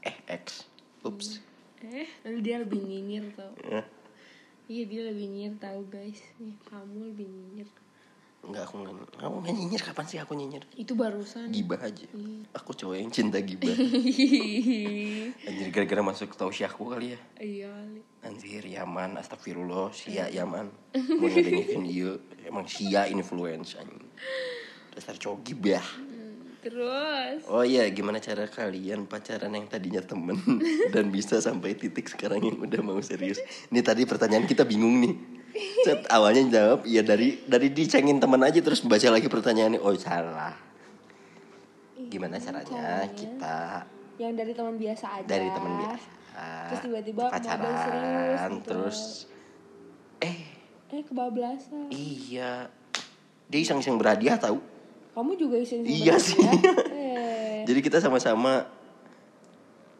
[0.00, 0.64] eh X.
[1.00, 1.38] Ups.
[1.78, 2.08] eh
[2.40, 3.82] dia lebih nyinyir tau Ya.
[4.66, 7.68] iya dia lebih nyinyir tau guys nih kamu lebih nyinyir
[8.38, 8.94] Enggak aku enggak.
[9.18, 10.62] Kamu enggak nyinyir kapan sih aku nyinyir?
[10.72, 12.06] itu barusan Gibah aja.
[12.06, 12.46] Iya.
[12.54, 13.66] Aku cowok yang cinta gibah.
[15.50, 17.20] Anjir gara-gara masuk tausiahku kali ya.
[17.42, 18.00] iya kali.
[18.22, 20.70] Anjir Yaman astagfirullah Sia Yaman
[21.18, 22.14] Mau ngedengerin iya
[22.46, 24.06] Emang Sia influence anjing
[24.94, 25.82] Dasar cowok gibah
[26.58, 30.36] terus Oh iya gimana cara kalian pacaran yang tadinya temen
[30.94, 33.38] Dan bisa sampai titik sekarang yang udah mau serius
[33.70, 35.14] Ini tadi pertanyaan kita bingung nih
[35.86, 40.54] Set awalnya jawab Iya dari dari dicengin temen aja Terus baca lagi pertanyaannya Oh salah
[42.08, 43.86] Gimana caranya kita
[44.18, 46.08] yang dari teman biasa aja dari temen biasa
[46.70, 48.66] Terus tiba-tiba model serius pacaran gitu.
[48.66, 48.98] terus
[50.18, 51.92] eh Eh kebablasan.
[51.92, 52.72] Iya.
[53.52, 54.56] Dia iseng-iseng berhadiah tahu.
[55.18, 56.38] Kamu juga iseng Iya sih.
[56.94, 57.66] Eh.
[57.66, 58.62] Jadi kita sama-sama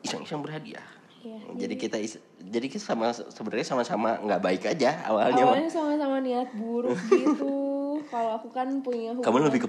[0.01, 0.87] iseng-iseng berhadiah.
[1.19, 1.39] Iya.
[1.59, 5.43] Jadi kita is- jadi kita sama sebenarnya sama-sama nggak baik aja awalnya.
[5.43, 7.99] Awalnya sama-sama niat buruk gitu.
[8.07, 9.27] Kalau aku kan punya hubungan.
[9.27, 9.69] Kamu lebih ke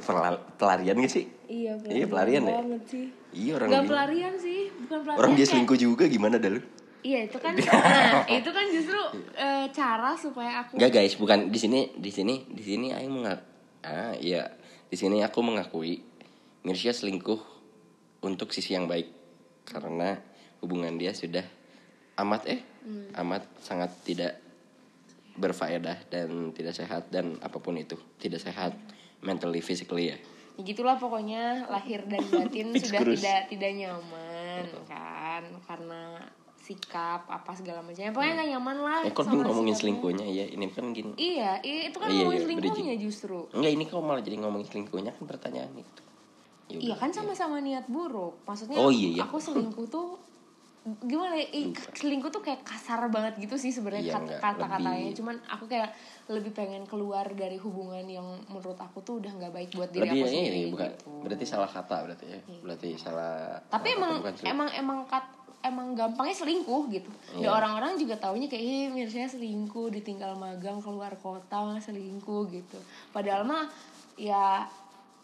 [0.56, 1.26] pelarian gak sih?
[1.50, 2.80] Iya pelarian, Iya, pelarian ya?
[2.86, 3.06] sih.
[3.30, 5.18] Iya orang Gak dia, pelarian sih, bukan pelarian.
[5.18, 6.62] orang dia kayak- selingkuh juga gimana dah lu?
[7.00, 9.00] Iya itu kan, nah, itu kan justru
[9.34, 13.40] eh, cara supaya aku Enggak guys, bukan di sini, di sini, di sini aku mengak
[13.82, 14.46] ah iya,
[14.90, 16.02] di sini aku mengakui
[16.66, 17.40] Mirsya selingkuh
[18.26, 19.08] untuk sisi yang baik.
[19.64, 20.18] Karena
[20.60, 21.46] hubungan dia sudah
[22.20, 22.62] amat eh
[23.16, 24.42] amat sangat tidak
[25.40, 27.96] berfaedah dan tidak sehat dan apa pun itu.
[28.18, 28.74] Tidak sehat
[29.22, 30.18] mentally physically ya.
[30.60, 35.44] Ya gitulah pokoknya lahir dan batin sudah tidak tidak nyaman kan?
[35.64, 36.28] Karena
[36.70, 38.14] sikap apa segala macamnya.
[38.14, 39.74] Pokoknya nggak nyaman lah Eh kok ngomongin sikapnya.
[39.76, 40.26] selingkuhnya?
[40.28, 41.12] Ya ini kan gini.
[41.18, 43.40] iya itu kan Iya, ngomongin iya, selingkuhnya justru.
[43.50, 46.02] Enggak ini kok malah jadi ngomongin selingkuhnya kan pertanyaan itu.
[46.70, 48.46] Ya iya kan sama-sama niat buruk.
[48.46, 49.26] Maksudnya Oh, iya, iya.
[49.26, 50.22] aku selingkuh tuh
[51.02, 54.80] gimana ya ih, selingkuh tuh kayak kasar banget gitu sih sebenarnya Iya, kata-katanya.
[55.04, 55.92] lebih- cuman aku kayak
[56.28, 60.24] lebih pengen keluar dari hubungan yang menurut aku tuh udah nggak baik buat diri lebih
[60.24, 60.90] aku sendiri ini bukan.
[60.90, 61.10] gitu.
[61.20, 62.40] berarti salah kata berarti ya.
[62.64, 65.26] Berarti salah tapi salah emang kata, emang emang kat,
[65.60, 67.12] emang gampangnya selingkuh gitu.
[67.36, 72.80] Dan orang-orang juga taunya kayak ih Mirsya selingkuh ditinggal magang keluar kota mah selingkuh gitu.
[73.12, 73.68] Padahal mah
[74.16, 74.64] ya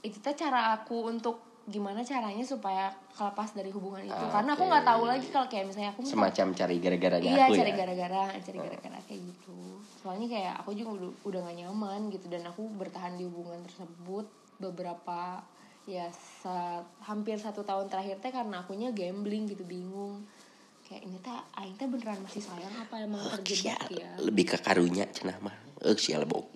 [0.03, 4.13] itu teh cara aku untuk gimana caranya supaya kelepas dari hubungan itu.
[4.13, 7.57] Ah, karena aku nggak tahu lagi kalau kayak misalnya aku semacam cari gara-garanya iya aku
[7.57, 7.77] cari ya.
[7.81, 9.57] gara-gara cari gara-gara kayak gitu.
[10.05, 12.25] Soalnya kayak aku juga udah udah gak nyaman gitu.
[12.29, 14.29] Dan aku bertahan di hubungan tersebut
[14.61, 15.41] beberapa
[15.85, 20.25] ya sa- hampir satu tahun terakhir teh karena akunya gambling gitu bingung.
[20.85, 24.11] Kayak ini teh aing teh beneran masih sayang apa emang terjebak Sial, ya?
[24.21, 25.55] Lebih ke karunya cenah mah.
[25.85, 26.49] Eh sial bok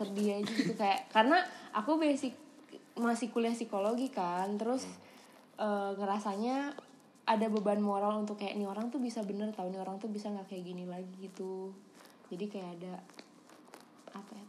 [0.00, 1.36] sedih aja gitu kayak karena
[1.76, 2.32] aku basic
[2.96, 4.88] masih kuliah psikologi kan terus
[5.60, 6.72] eh, ngerasanya
[7.28, 10.32] ada beban moral untuk kayak nih orang tuh bisa bener tahu nih orang tuh bisa
[10.32, 11.70] nggak kayak gini lagi gitu.
[12.32, 12.94] Jadi kayak ada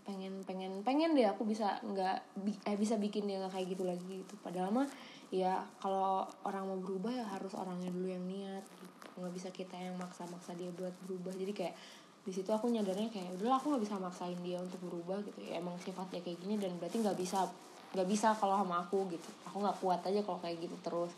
[0.02, 2.18] pengen pengen pengen deh aku bisa nggak
[2.66, 4.34] eh bisa bikin dia nggak kayak gitu lagi gitu.
[4.41, 4.88] Padahal mah
[5.32, 9.08] ya kalau orang mau berubah ya harus orangnya dulu yang niat gitu.
[9.22, 11.34] nggak bisa kita yang maksa-maksa dia buat berubah.
[11.38, 11.76] Jadi kayak
[12.22, 15.39] di situ aku nyadarnya kayak udahlah aku nggak bisa maksain dia untuk berubah gitu.
[15.45, 17.45] Ya emang sifatnya kayak gini dan berarti nggak bisa
[17.91, 19.30] nggak bisa kalau sama aku gitu.
[19.52, 21.12] Aku nggak kuat aja kalau kayak gitu terus.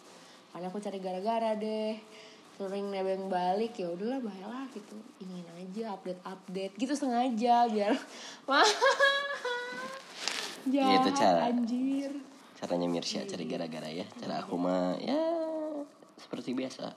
[0.53, 1.97] Karena aku cari gara-gara deh
[2.63, 4.95] sering nebeng balik ya udahlah baiklah gitu.
[5.19, 7.91] Ingin aja update update gitu sengaja biar
[8.49, 8.63] wah.
[10.63, 11.51] Ya, itu jahat cara.
[11.51, 12.11] anjir.
[12.55, 14.07] Caranya Mirsya cari gara-gara ya.
[14.15, 15.19] Cara aku mah ya
[16.15, 16.95] seperti biasa.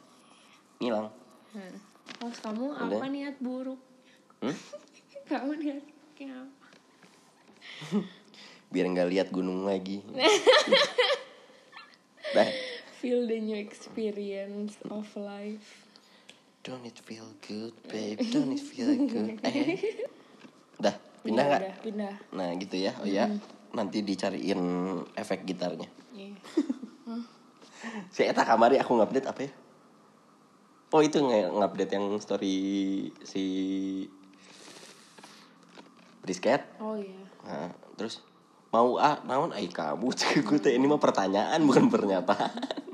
[0.79, 1.11] Ngilang.
[1.51, 1.79] Hmm.
[2.07, 3.03] terus kamu Udah.
[3.03, 3.81] apa niat buruk?
[4.39, 4.55] Hmm?
[5.31, 5.83] kamu niat
[6.15, 6.67] kayak apa?
[8.71, 10.07] Biar nggak lihat gunung lagi.
[12.31, 12.66] Dah
[12.97, 15.85] feel the new experience of life.
[16.65, 18.19] Don't it feel good babe?
[18.33, 19.77] Don't it feel good eh?
[20.81, 21.63] Dah pindah nggak?
[21.63, 22.15] udah, pindah.
[22.33, 22.93] Nah gitu ya.
[22.99, 23.29] Oh ya
[23.77, 24.61] nanti dicariin
[25.13, 25.87] efek gitarnya.
[26.17, 26.41] Iya.
[28.15, 29.53] si Eta kamari aku ngupdate apa ya?
[30.91, 32.57] Oh itu ngupdate yang story
[33.21, 33.45] si
[36.25, 36.65] brisket.
[36.81, 37.21] Oh iya.
[37.45, 38.25] Nah, terus
[38.73, 39.53] mau ah naon?
[39.53, 42.83] Ai kamu cek gue ini mah pertanyaan bukan pernyataan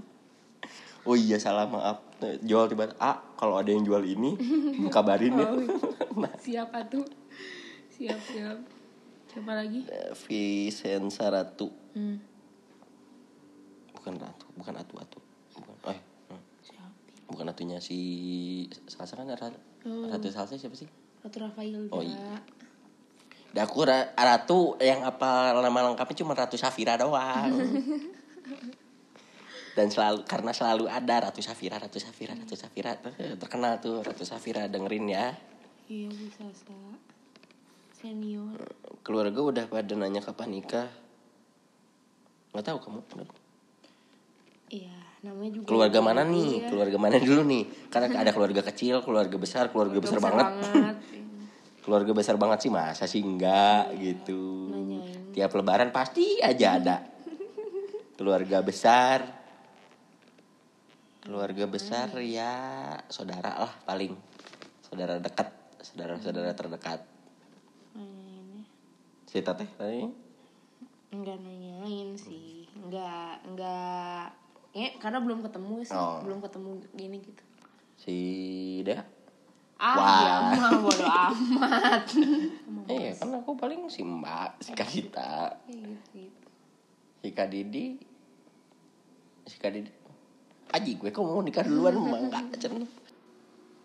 [1.03, 1.99] oh iya salah maaf.
[2.41, 4.39] Jual tiba ah kalau ada yang jual ini
[4.95, 5.47] kabarin ya.
[5.47, 6.31] Oh, iya.
[6.45, 7.03] siapa tuh
[7.89, 8.59] siap siap.
[9.27, 9.83] Siapa lagi?
[10.27, 11.73] Vicenza Ratu.
[11.93, 12.21] Hmm.
[13.93, 15.19] bukan Ratu bukan Atu Atu.
[15.55, 15.99] Bukan eh
[16.31, 16.41] hmm.
[17.29, 17.99] bukan atunya si
[18.87, 19.27] Salsa kan?
[19.27, 20.07] Ratu, Oh.
[20.07, 20.87] Ratu Salsa siapa sih?
[21.23, 22.39] Ratu Rafael Oh, iya.
[23.51, 27.51] Dah aku Ra- Ratu yang apa nama lengkapnya cuma Ratu Safira doang.
[29.73, 34.25] Dan selalu karena selalu ada Ratu Safira, Ratu Safira, Ratu Safira Eh, terkenal tuh Ratu
[34.29, 35.33] Safira dengerin ya.
[35.89, 36.77] iya bisa sa
[37.93, 38.57] senior
[39.03, 40.89] Keluarga udah pada nanya kapan nikah.
[42.53, 43.01] Nggak tahu kamu.
[44.73, 46.51] iya namanya juga Keluarga mana nih?
[46.65, 46.69] Iya.
[46.69, 47.65] Keluarga mana dulu nih?
[47.89, 50.47] Karena ada keluarga kecil, keluarga besar, keluarga besar, banget.
[51.83, 55.35] keluarga besar banget sih masa sih enggak gitu Nanyain.
[55.35, 56.97] tiap lebaran pasti aja ada
[58.19, 59.42] keluarga besar
[61.23, 62.53] keluarga besar ya
[63.07, 64.13] saudara lah paling.
[64.83, 65.49] Saudara dekat
[65.81, 67.01] saudara-saudara terdekat.
[67.95, 68.65] Ya.
[69.29, 70.05] si teteh tadi
[71.13, 72.67] Enggak nanyain sih.
[72.77, 74.35] Enggak Enggak
[74.73, 75.97] Ya karena belum ketemu sih.
[75.97, 76.25] Oh.
[76.25, 77.43] Belum ketemu gini gitu.
[78.01, 78.17] Si
[78.83, 79.05] Dea?
[79.77, 80.19] Ah Wah.
[80.23, 82.05] dia mah bodo amat.
[82.93, 86.49] Iya kan aku paling si Mbak, si Kadita, Kayak gitu, gitu.
[87.23, 87.87] si Kadidi,
[89.49, 90.02] si Kadidi.
[90.73, 92.83] Aji gue kok mau nikah duluan mah enggak Cen.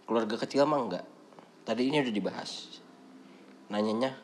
[0.07, 1.05] Keluarga kecil mah enggak.
[1.67, 2.79] Tadi ini udah dibahas.
[3.67, 4.15] Nanyanya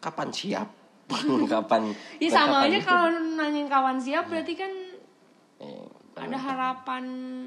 [0.00, 0.68] kapan siap?
[1.52, 1.92] kapan?
[1.92, 4.72] Bukan sama aja kalau nanyain kawan siap berarti kan
[5.56, 7.04] Eh, ada harapan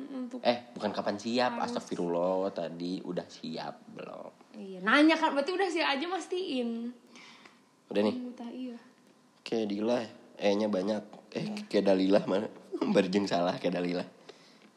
[0.09, 1.61] untuk eh bukan kapan siap?
[1.61, 4.33] Astagfirullah tadi udah siap belum?
[4.57, 6.89] iya nanya kan berarti udah siap aja mastiin
[7.89, 8.15] Udah nih.
[8.17, 8.77] Entah iya
[9.41, 9.97] Kayak Dila,
[10.37, 11.03] E-nya banyak.
[11.33, 12.45] Eh, kayak Dalilah mana?
[12.95, 14.05] Berjeng salah kayak Dalilah.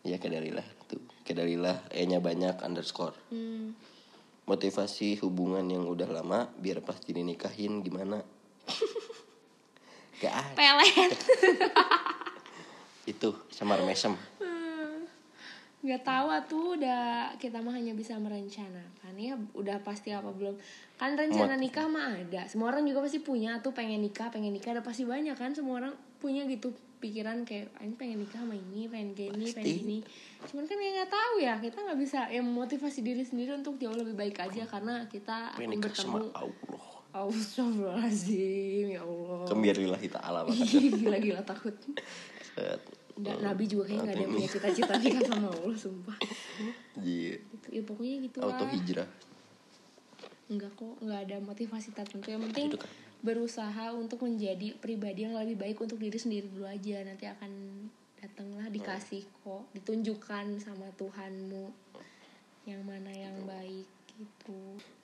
[0.03, 0.67] Iya kayak Dalilah.
[0.91, 3.15] Tuh, kayak Dalilah, E-nya banyak underscore.
[3.31, 3.75] hmm.
[4.43, 8.19] Motivasi hubungan yang udah lama biar pas dinikahin gimana?
[10.19, 10.55] Gak ada.
[10.55, 11.15] pelet
[13.13, 14.15] Itu samar mesem.
[15.83, 20.55] nggak tahu tuh udah kita mah hanya bisa merencanakan ya udah pasti apa belum
[20.95, 24.79] kan rencana nikah mah ada semua orang juga pasti punya tuh pengen nikah pengen nikah
[24.79, 26.71] ada pasti banyak kan semua orang punya gitu
[27.03, 29.99] pikiran kayak ini pengen nikah sama ini pengen kayak ini pengen ini
[30.47, 33.99] cuman kan ya nggak tahu ya kita nggak bisa ya memotivasi diri sendiri untuk jauh
[33.99, 36.87] lebih baik aja karena kita Pengen akan nikah sama bertemu Allah.
[37.13, 40.65] Astagfirullahaladzim ya Allah Kembirilah ta'ala maka.
[40.65, 41.77] Gila-gila takut.
[43.13, 46.17] Nggak, Nabi juga kayaknya gak ada yang punya cita-cita nikah sama Allah Sumpah
[47.05, 47.37] Iya.
[47.45, 47.67] gitu.
[47.69, 49.09] Ya pokoknya gitu Auto lah hijrah.
[50.49, 52.89] Enggak kok Nggak ada motivasi tertentu Yang penting kan.
[53.23, 57.07] Berusaha untuk menjadi pribadi yang lebih baik untuk diri sendiri dulu aja.
[57.07, 57.51] Nanti akan
[58.19, 61.71] datanglah dikasih kok Ditunjukkan sama Tuhanmu.
[62.67, 63.87] Yang mana yang baik
[64.19, 64.61] gitu.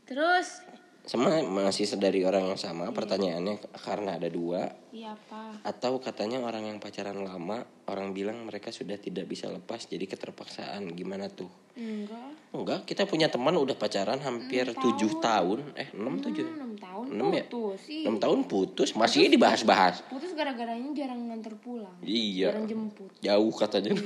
[0.07, 0.63] Terus
[1.09, 4.69] Sama masih dari orang yang sama pertanyaannya karena ada dua?
[4.93, 9.89] Iya apa Atau katanya orang yang pacaran lama Orang bilang mereka sudah tidak bisa lepas
[9.89, 11.49] Jadi keterpaksaan Gimana tuh?
[11.81, 12.29] Enggak.
[12.53, 15.79] Enggak kita punya teman udah pacaran hampir tujuh tahun.
[15.79, 16.45] Eh enam tujuh?
[16.45, 17.45] 6 tahun Enam ya?
[17.47, 18.03] putus sih.
[18.03, 20.03] Enam tahun putus Masih dibahas-bahas.
[20.11, 21.95] Putus gara-garanya jarang nganter pulang.
[22.03, 22.53] Iya.
[22.53, 23.09] Jarang jemput.
[23.23, 23.95] Jauh katanya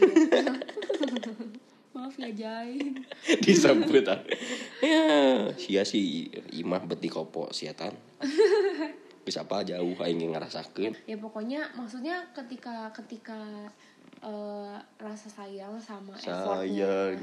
[1.92, 2.80] Maaf ya Jai
[3.44, 4.20] Disebut ah.
[4.80, 5.04] Ya
[5.60, 7.92] Sia si Imah beti kopo siatan
[9.22, 10.98] Bisa apa jauh Aing ngerasakeun.
[11.06, 13.38] Ya pokoknya maksudnya ketika ketika
[14.18, 17.14] eh, rasa sayang sama effortnya.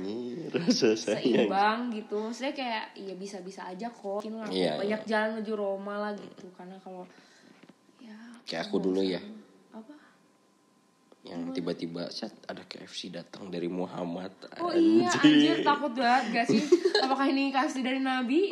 [0.47, 1.51] Rasa sayang.
[1.51, 2.15] Seimbang gitu.
[2.23, 4.23] Maksudnya kayak ya bisa bisa aja kok.
[4.23, 6.47] Mungkin lah Iya, banyak jalan menuju Roma lah gitu.
[6.55, 7.03] Karena kalau
[7.99, 8.15] ya
[8.47, 9.19] Kayak aku dulu ya.
[9.19, 9.38] apa
[11.27, 14.31] yang tiba-tiba saat ada KFC datang dari Muhammad.
[14.63, 16.63] Oh iya anjir takut banget gak sih?
[17.03, 18.47] Apakah ini kasih dari Nabi?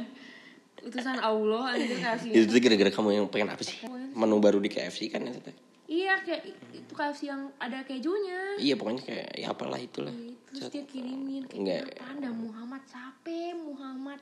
[0.86, 3.86] Utusan Allah anjir kasih itu tuh gara-gara kamu yang pengen apa sih?
[4.12, 5.54] Menu baru di KFC kan teh
[5.86, 8.58] iya kayak itu kasih yang ada kejunya.
[8.58, 10.10] Iya pokoknya kayak ya apalah itulah.
[10.50, 11.82] Terus dia kirimin kayak Enggak.
[12.02, 12.82] anda Muhammad?
[12.90, 14.18] Siapa Muhammad?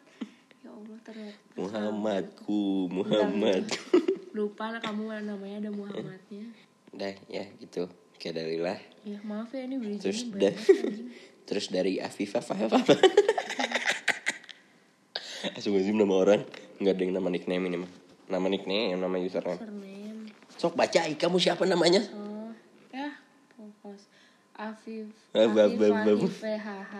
[0.65, 3.65] Ya Allah ternyata Muhammadku Muhammad
[4.33, 6.49] lupa lah kamu namanya ada Muhammadnya
[6.97, 7.91] dah ya gitu.
[8.19, 10.57] Kayak dalilah ya maaf ya ini beli terus anjing.
[11.49, 12.81] terus dari Afifah Fafa
[15.61, 16.41] Asum nama orang.
[16.81, 17.93] Nggak ada yang nama nickname ini mah.
[18.33, 19.61] Nama nickname nama username.
[19.61, 22.01] Surname sok baca kamu siapa namanya?
[22.17, 22.49] Oh
[22.89, 23.13] ya
[23.53, 24.09] fokus.
[24.55, 25.11] Afif.
[25.35, 26.95] PHH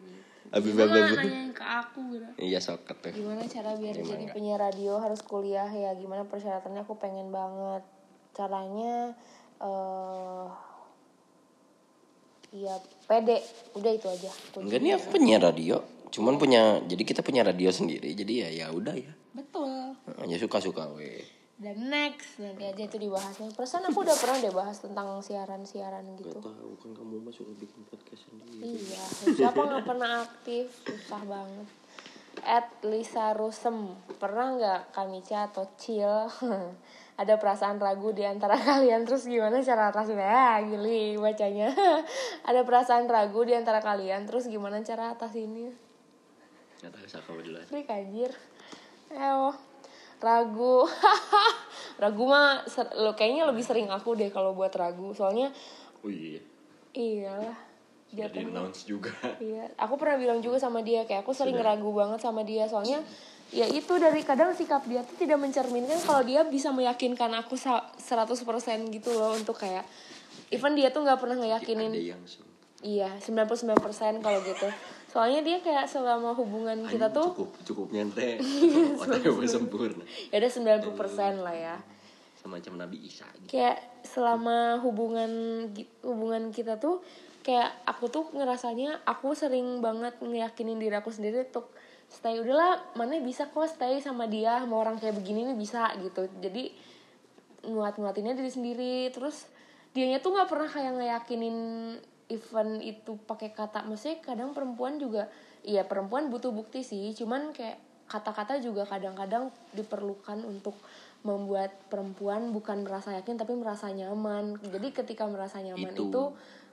[0.00, 0.20] gitu.
[0.54, 1.18] Afif, bab, bab.
[1.18, 2.26] nanyain ke aku gitu?
[2.40, 3.12] Iya sok tuh.
[3.12, 5.92] Gimana cara biar jadi penyiar radio harus kuliah ya?
[5.94, 6.82] Gimana persyaratannya?
[6.82, 7.84] Aku pengen banget
[8.34, 9.14] caranya
[9.58, 10.46] eh
[12.54, 13.42] Iya, pede.
[13.74, 14.30] Udah itu aja.
[14.56, 18.66] enggak nih aku punya radio cuman punya jadi kita punya radio sendiri jadi ya ya
[18.70, 19.98] udah ya Betul.
[20.22, 21.18] hanya suka suka we
[21.54, 23.50] Dan next nanti aja itu dibahasnya.
[23.50, 26.34] Perasaan aku udah pernah deh bahas tentang siaran-siaran gitu.
[26.34, 30.66] tahu kan kamu mah suka bikin podcast sendiri Iya, siapa nggak pernah aktif?
[30.82, 31.66] Susah banget.
[32.40, 33.86] At Lisa Rusem,
[34.18, 36.10] pernah nggak Kamica atau Cil
[37.22, 40.26] ada perasaan ragu di antara kalian terus gimana cara atasinnya?
[40.26, 41.70] Ah, gili bacanya.
[42.42, 45.70] ada perasaan ragu di antara kalian terus gimana cara atasinnya?
[46.84, 47.30] nggak tahu siapa
[47.70, 48.30] Trik anjir.
[49.14, 49.54] Ewo.
[50.20, 50.84] Ragu.
[52.02, 52.66] ragu mah
[52.98, 55.14] lo kayaknya lebih sering aku deh kalau buat ragu.
[55.14, 55.48] Soalnya
[56.04, 56.42] oh iya
[56.94, 57.58] iyalah.
[58.14, 58.50] jadi Jatuhnya.
[58.54, 59.10] announce juga
[59.42, 63.02] Iya, aku pernah bilang juga sama dia kayak aku sering ragu banget sama dia soalnya
[63.50, 67.92] ya itu dari kadang sikap dia tuh tidak mencerminkan kalau dia bisa meyakinkan aku sa-
[67.96, 68.40] 100%
[68.88, 69.84] gitu loh untuk kayak
[70.48, 71.92] even dia tuh nggak pernah ngeyakinin.
[71.92, 72.42] Ada yang sih
[72.84, 74.68] iya 99% kalau gitu.
[75.08, 78.36] Soalnya dia kayak selama hubungan kita tuh cukup cukup nyente
[79.00, 80.04] otaknya udah sempurna.
[80.28, 80.50] Ya udah
[80.90, 81.76] 90% lah ya.
[82.36, 83.56] Semacam Nabi Isa gitu.
[83.56, 85.30] Kayak selama hubungan
[86.04, 87.00] hubungan kita tuh
[87.44, 91.68] kayak aku tuh ngerasanya aku sering banget ngeyakinin diri aku sendiri untuk
[92.08, 92.40] stay.
[92.40, 96.24] Udahlah mana bisa kok stay sama dia sama orang kayak begini nih bisa gitu.
[96.40, 96.72] Jadi
[97.68, 98.96] nguat nguatinnya diri sendiri.
[99.12, 99.44] Terus
[99.92, 101.58] dianya tuh nggak pernah kayak ngeyakinin
[102.32, 103.84] event itu pakai kata.
[103.84, 105.28] Maksudnya kadang perempuan juga
[105.60, 107.12] iya perempuan butuh bukti sih.
[107.12, 107.76] Cuman kayak
[108.08, 110.76] kata-kata juga kadang-kadang diperlukan untuk
[111.24, 114.60] membuat perempuan bukan merasa yakin tapi merasa nyaman.
[114.60, 116.12] Jadi ketika merasa nyaman Itu.
[116.12, 116.22] itu,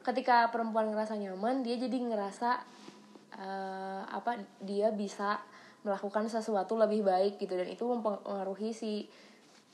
[0.02, 2.50] ketika perempuan ngerasa nyaman dia jadi ngerasa
[3.38, 5.40] eh, apa dia bisa
[5.82, 7.54] melakukan sesuatu lebih baik gitu.
[7.58, 9.10] Dan itu mempengaruhi si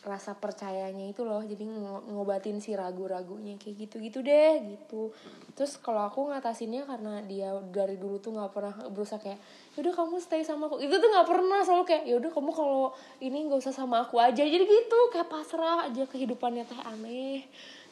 [0.08, 1.44] rasa percayanya itu loh.
[1.44, 5.12] Jadi ngo- ngobatin si ragu-ragunya kayak gitu-gitu deh gitu.
[5.58, 9.42] Terus kalau aku ngatasinnya karena dia dari dulu tuh nggak pernah berusaha kayak
[9.76, 10.80] yaudah kamu stay sama aku.
[10.80, 14.48] Itu tuh nggak pernah selalu kayak yaudah kamu kalau ini nggak usah sama aku aja.
[14.48, 17.44] Jadi gitu kayak pasrah aja kehidupannya teh aneh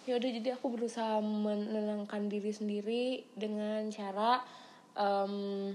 [0.05, 4.41] yaudah jadi aku berusaha menenangkan diri sendiri dengan cara
[4.93, 5.73] em,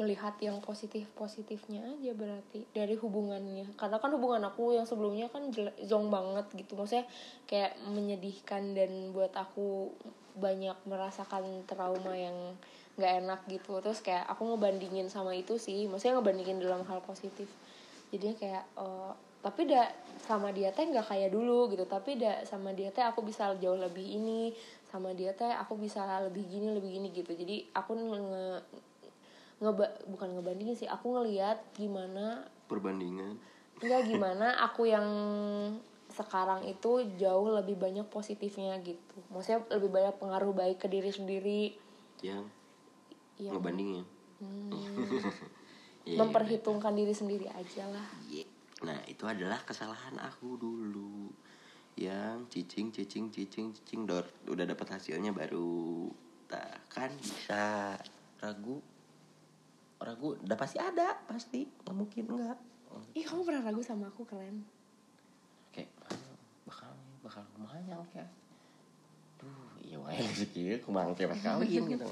[0.00, 3.76] melihat yang positif positifnya aja berarti dari hubungannya.
[3.76, 5.52] Karena kan hubungan aku yang sebelumnya kan
[5.84, 6.72] zong banget gitu.
[6.72, 7.04] Maksudnya
[7.44, 9.92] kayak menyedihkan dan buat aku
[10.40, 12.56] banyak merasakan trauma yang
[12.96, 13.84] nggak enak gitu.
[13.84, 15.84] Terus kayak aku ngebandingin sama itu sih.
[15.84, 17.52] Maksudnya ngebandingin dalam hal positif.
[18.08, 19.88] Jadinya kayak eh, tapi dah
[20.20, 21.88] sama dia teh nggak kayak dulu gitu.
[21.88, 24.52] Tapi dah sama dia teh aku bisa jauh lebih ini
[24.92, 27.32] sama dia teh aku bisa lebih gini lebih gini gitu.
[27.32, 28.20] Jadi aku nge,
[29.60, 33.40] ngeba bukan ngebandingin sih aku ngelihat gimana perbandingan.
[33.80, 35.08] Enggak gimana aku yang
[36.10, 39.16] sekarang itu jauh lebih banyak positifnya gitu.
[39.32, 41.62] Maksudnya lebih banyak pengaruh baik ke diri sendiri.
[42.20, 42.44] Yang
[43.40, 44.04] yang ngebandingin.
[46.00, 48.08] Iya, memperhitungkan diri sendiri aja lah.
[48.24, 48.48] Iya.
[48.84, 51.32] Nah itu adalah kesalahan aku dulu.
[51.98, 56.08] Yang cicing cicing cicing cicing dor Udah dapat hasilnya baru.
[56.50, 57.96] Nah, kan bisa.
[58.40, 58.80] Ragu.
[60.00, 61.68] Ragu udah pasti ada Pasti.
[61.68, 62.58] Nggak mungkin enggak
[63.14, 64.62] ih kamu pernah ragu sama aku keren
[65.70, 66.34] Kayak ah,
[66.66, 68.26] bakal bakal kumanya ya
[69.38, 72.04] Duh iya wae rezeki kumang kayak pas kawin gitu.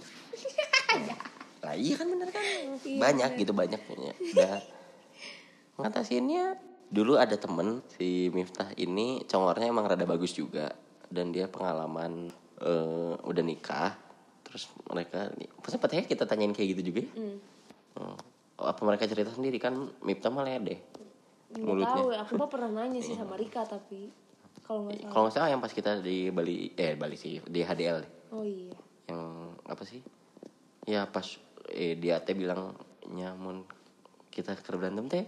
[1.65, 2.43] Lah iya kan bener kan?
[2.81, 4.15] Banyak gitu banyak punya.
[4.17, 4.63] Udah
[5.79, 6.59] ngatasinnya.
[6.89, 10.73] Dulu ada temen si Miftah ini congornya emang rada bagus juga.
[11.09, 12.29] Dan dia pengalaman
[12.61, 13.95] eh, udah nikah.
[14.45, 15.31] Terus mereka
[15.69, 17.11] sempatnya kita tanyain kayak gitu juga ya?
[17.15, 17.37] hmm.
[17.99, 18.17] Hmm.
[18.59, 19.61] apa mereka cerita sendiri?
[19.61, 20.81] Kan Miftah malah deh
[21.49, 21.97] nggak Mulutnya.
[21.97, 24.13] tahu ya aku mah pernah nanya sih sama Rika tapi
[24.69, 25.13] kalau nggak salah.
[25.13, 27.99] kalau nggak salah yang pas kita di Bali eh Bali sih di HDL
[28.37, 28.73] oh iya.
[29.09, 29.23] Yang
[29.65, 30.01] apa sih?
[30.85, 31.25] Ya pas
[31.73, 32.77] eh dia teh bilang
[33.09, 33.65] nyamun
[34.29, 35.25] kita ke berantem teh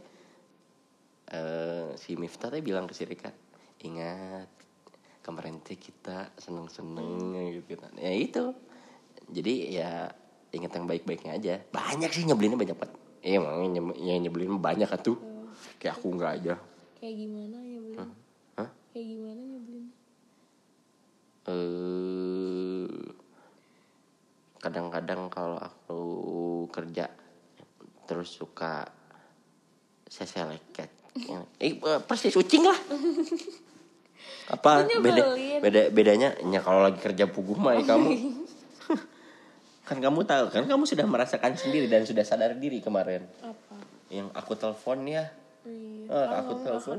[1.31, 3.31] eh si Miftah teh bilang ke si Rika
[3.87, 4.51] ingat
[5.23, 7.95] kemarin teh kita seneng seneng gitu kan.
[7.97, 8.53] Ya itu.
[9.31, 10.11] Jadi ya
[10.51, 11.55] ingat yang baik-baiknya aja.
[11.71, 15.21] Banyak sih nyebelinnya banyak banget iya emang yang nye- yang nyebelin banyak kan tuh
[15.77, 16.55] kayak aku nggak aja.
[16.97, 18.13] Kayak gimana nyebelin
[18.57, 18.69] Hah?
[18.93, 19.87] kayak gimana nyebelin
[21.49, 22.89] eh
[24.61, 26.01] kadang-kadang kalau aku
[26.69, 27.09] kerja
[28.05, 28.85] terus suka
[30.05, 30.93] seseleket
[31.59, 31.73] eh
[32.07, 32.79] persis kucing lah.
[34.55, 35.23] Apa beda
[35.63, 38.11] beda bedanya ya kalau lagi kerja puguh mah ya kamu.
[39.91, 43.27] Kan kamu tahu kan kamu sudah merasakan sendiri dan sudah sadar diri kemarin.
[43.43, 43.75] Apa?
[44.07, 45.35] Yang aku telepon ya.
[45.67, 46.15] Iya.
[46.15, 46.99] Ah, aku telepon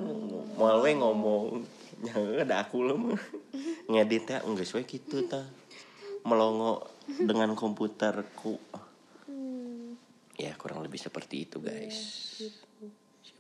[0.60, 1.64] mau we ngomong.
[2.04, 3.22] Ya ada aku loh mah.
[3.88, 5.40] Ngedit ya enggak sesuai gitu ta.
[6.28, 8.60] Melongo dengan komputerku.
[9.32, 9.96] Hmm,
[10.36, 11.96] ya kurang lebih seperti itu guys.
[12.44, 12.71] Gitu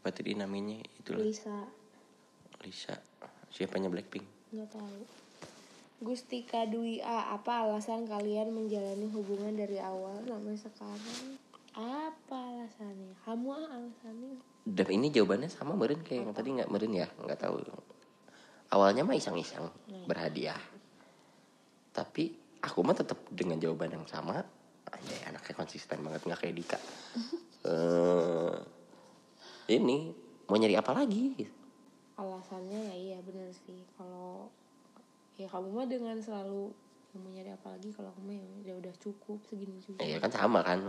[0.01, 0.81] siapa tadi namanya?
[0.97, 1.21] Itulah.
[1.21, 1.61] Lisa.
[2.65, 2.97] Lisa.
[3.53, 4.25] Siapanya Blackpink?
[4.49, 5.05] Nggak tahu.
[6.01, 11.37] Gustika Dwi A apa alasan kalian menjalani hubungan dari awal sampai sekarang?
[11.77, 13.13] Apa alasannya?
[13.21, 14.41] Kamu alasannya?
[14.65, 17.05] Dan ini jawabannya sama meren kayak yang tadi nggak meren ya?
[17.21, 17.61] Nggak tahu.
[18.73, 19.69] Awalnya mah iseng-iseng
[20.09, 20.57] berhadiah.
[21.93, 22.33] Tapi
[22.65, 24.41] aku mah tetap dengan jawaban yang sama.
[24.89, 26.79] Aja anaknya konsisten banget nggak kayak Dika.
[27.61, 28.80] Eh
[29.69, 30.13] ini
[30.49, 31.35] mau nyari apa lagi?
[32.17, 33.85] Alasannya ya iya bener sih.
[33.97, 34.49] Kalau
[35.37, 36.73] ya kamu mah dengan selalu
[37.17, 40.01] mau nyari apa lagi kalau kamu ya udah udah cukup segini juga.
[40.05, 40.79] Ya kan sama kan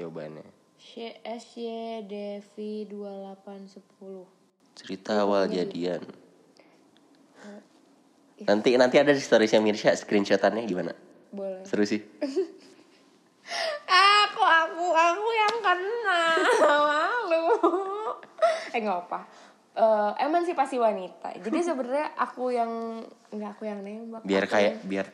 [0.00, 0.46] jawabannya.
[0.80, 4.40] Sh- SY Devi 2810
[4.80, 6.00] cerita awal jadian.
[8.40, 10.96] Nanti nanti ada di storiesnya Mirsya screenshotannya gimana?
[11.28, 11.60] Boleh.
[11.68, 12.00] Seru sih.
[13.90, 16.22] Aku aku aku yang kena.
[16.62, 17.44] Malu
[18.74, 19.20] eh nggak apa
[19.70, 21.30] Eh, emansipasi wanita.
[21.38, 23.00] Jadi sebenarnya aku yang
[23.30, 25.06] nggak aku yang nembak biar kayak yang- biar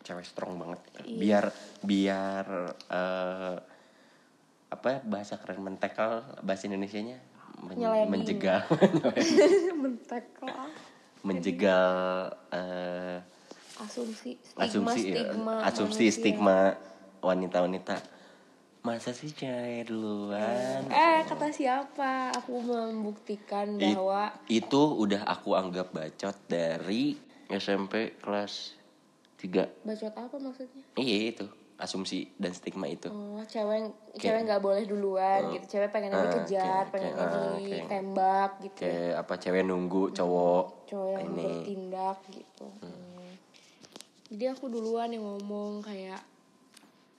[0.00, 0.78] cewek strong banget.
[1.02, 1.18] Iya.
[1.18, 1.44] biar
[1.82, 2.46] biar
[2.86, 3.56] eh,
[4.70, 7.18] apa bahasa keren mentekal bahasa Indonesianya
[7.60, 8.62] Men- menjegal.
[9.82, 10.70] Mentek lah
[11.20, 11.90] menjegal
[12.48, 13.18] eh,
[13.76, 16.16] asumsi stigma asumsi ya, stigma asumsi manusia.
[16.16, 16.58] stigma
[17.20, 17.96] wanita-wanita
[18.80, 20.88] masa sih cewek duluan?
[20.88, 22.32] Eh kata siapa?
[22.34, 27.12] Aku membuktikan It- bahwa itu udah aku anggap bacot dari
[27.46, 28.72] SMP kelas
[29.36, 30.84] 3 bacot apa maksudnya?
[30.94, 31.46] Iya itu.
[31.76, 33.08] Asumsi dan stigma itu.
[33.08, 35.64] Oh cewek cewek nggak boleh duluan gitu.
[35.70, 38.76] Cewek pengennya Ah, dikejar kayak- ah, kayak- ditembak gitu.
[38.78, 41.44] kayak apa cewek nunggu cowok cowok yang ini.
[41.46, 42.66] bertindak gitu.
[42.80, 43.32] Hmm.
[44.30, 46.22] jadi aku duluan yang ngomong kayak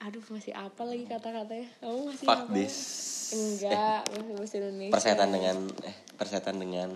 [0.02, 1.68] aduh masih apa lagi kata-katanya?
[1.78, 2.52] Kamu masih fuck apa?
[2.52, 2.76] this.
[3.32, 4.92] Enggak masih bahasa Indonesia.
[4.92, 6.90] Persetan dengan eh persetan dengan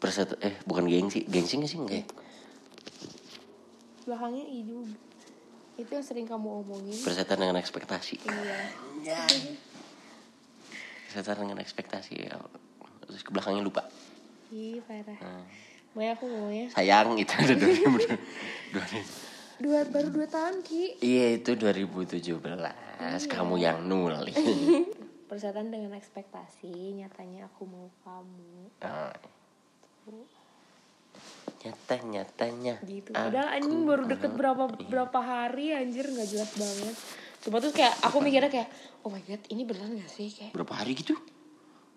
[0.00, 1.28] perset eh bukan gengsi.
[1.28, 1.78] Gengsi nggak sih?
[1.80, 2.06] Enggak ya?
[4.04, 4.92] belakangnya i juga.
[5.80, 6.98] Itu yang sering kamu omongin.
[7.00, 8.20] Persetan dengan ekspektasi.
[8.20, 9.24] Iya.
[11.08, 12.36] Persetan dengan ekspektasi ya.
[13.04, 13.84] terus ke belakangnya lupa.
[14.52, 15.16] Ih parah.
[15.20, 15.44] Nah,
[15.94, 18.84] Makanya aku ngomongnya sayang itu ada 2000 dua
[19.64, 21.00] baru dua tahun ki.
[21.00, 22.20] Iya itu 2017
[23.28, 24.36] kamu yang nulis
[25.28, 28.70] persetan dengan ekspektasi nyatanya aku mau kamu.
[28.84, 29.12] Ah.
[31.64, 33.16] nyata nyatanya gitu.
[33.16, 33.32] Ah.
[33.32, 36.96] padahal anjing baru deket berapa berapa hari anjir nggak jelas banget.
[37.44, 38.68] Cuma tuh kayak aku mikirnya kayak
[39.04, 40.32] oh my god ini beneran gak sih?
[40.32, 41.16] Kayak berapa hari gitu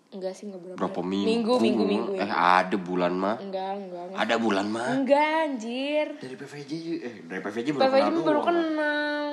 [0.08, 1.10] enggak sih enggak berapa berapa hari.
[1.20, 1.28] minggu?
[1.28, 4.18] Minggu minggu minggu eh ada bulan mah enggak enggak enggak.
[4.18, 6.06] Ada bulan mah enggak anjir.
[6.16, 9.28] Dari PVJ eh dari PVJ baru PVJ kenal baru kenal.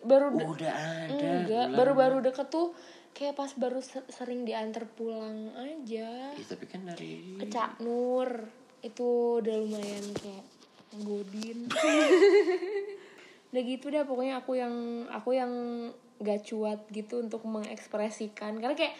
[0.00, 2.70] Baru de- udah ada enggak baru-baru deket tuh
[3.10, 6.30] kayak pas baru se- sering diantar pulang aja.
[6.32, 8.30] Ih, tapi kan dari ke Cak Nur.
[8.80, 10.44] Itu udah lumayan kayak
[10.96, 11.66] godin.
[13.50, 14.74] Udah gitu dah pokoknya aku yang
[15.10, 15.50] aku yang
[16.22, 18.54] gak cuat gitu untuk mengekspresikan.
[18.56, 18.94] Karena kayak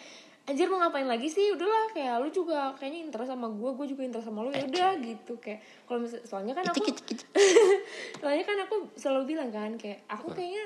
[0.45, 1.53] anjir mau ngapain lagi sih?
[1.53, 4.49] Udahlah kayak lu juga kayaknya interest sama gue gue juga interest sama lu.
[4.51, 6.81] Ya udah gitu kayak kalau misal soalnya kan aku
[8.21, 10.63] soalnya kan aku selalu bilang kan kayak aku kayaknya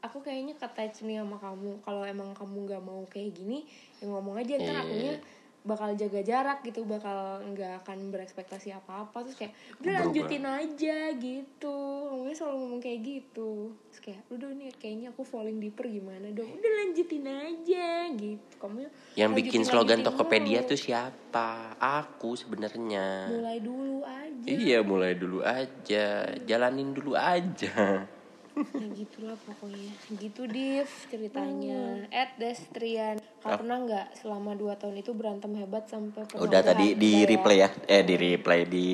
[0.00, 1.84] aku kayaknya attach nih sama kamu.
[1.84, 3.68] Kalau emang kamu nggak mau kayak gini
[4.00, 4.82] ya ngomong aja ntar Iya.
[4.82, 5.14] akunya
[5.60, 9.52] bakal jaga jarak gitu bakal nggak akan berekspektasi apa-apa terus kayak
[9.84, 11.76] udah lanjutin aja gitu.
[12.08, 13.76] Ngomongnya selalu ngomong kayak gitu.
[13.92, 16.48] Terus kayak udah nih kayaknya aku falling deeper gimana dong?
[16.48, 18.54] Udah lanjutin aja gitu.
[18.56, 21.76] Kamu yang bikin slogan Tokopedia tuh siapa?
[21.76, 23.28] Aku sebenarnya.
[23.28, 24.48] Mulai dulu aja.
[24.48, 26.24] Iya mulai dulu aja.
[26.48, 28.08] Jalanin dulu aja
[28.56, 29.92] ya gitulah pokoknya.
[30.18, 32.06] Gitu div ceritanya.
[32.10, 33.22] At Destrian.
[33.40, 37.28] Kau pernah nggak selama 2 tahun itu berantem hebat sampai pernah udah tadi di ya?
[37.30, 37.68] replay ya?
[37.86, 38.88] Eh di replay di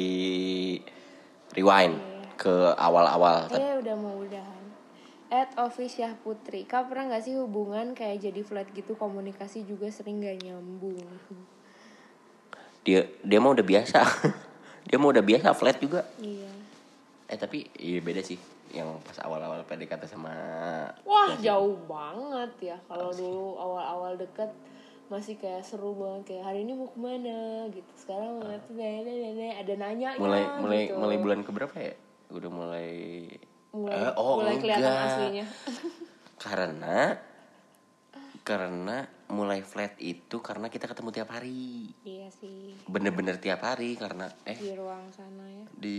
[1.57, 1.97] rewind.
[2.37, 3.49] Ke awal-awal.
[3.53, 4.65] Eh udah mau udahan.
[5.33, 6.69] At Official Putri.
[6.69, 8.95] Kau pernah nggak sih hubungan kayak jadi flat gitu?
[8.95, 11.03] Komunikasi juga sering gak nyambung.
[12.87, 14.01] Dia dia mah udah biasa.
[14.87, 16.07] Dia mah udah biasa flat juga.
[16.23, 16.47] Iya.
[17.27, 18.39] Eh tapi iya beda sih
[18.77, 20.35] yang pas awal-awal PDKT sama
[21.09, 22.77] wah jauh banget ya.
[22.85, 24.53] Kalau dulu awal-awal deket
[25.09, 26.35] masih kayak seru banget.
[26.35, 27.71] Kayak hari ini mau ke mana?
[27.73, 27.91] Gitu.
[27.97, 30.99] Sekarang ngeliat nenek ada nanya mulai mulai gitu.
[31.01, 31.95] mulai bulan keberapa ya?
[32.29, 32.91] Udah mulai
[33.73, 35.47] mulai, Eh, oh, mulai kelihatan aslinya.
[36.37, 36.99] Karena
[38.47, 41.91] karena mulai flat itu karena kita ketemu tiap hari.
[42.01, 42.79] Iya sih.
[42.85, 45.65] Bener-bener tiap hari karena eh di ruang sana ya.
[45.73, 45.99] di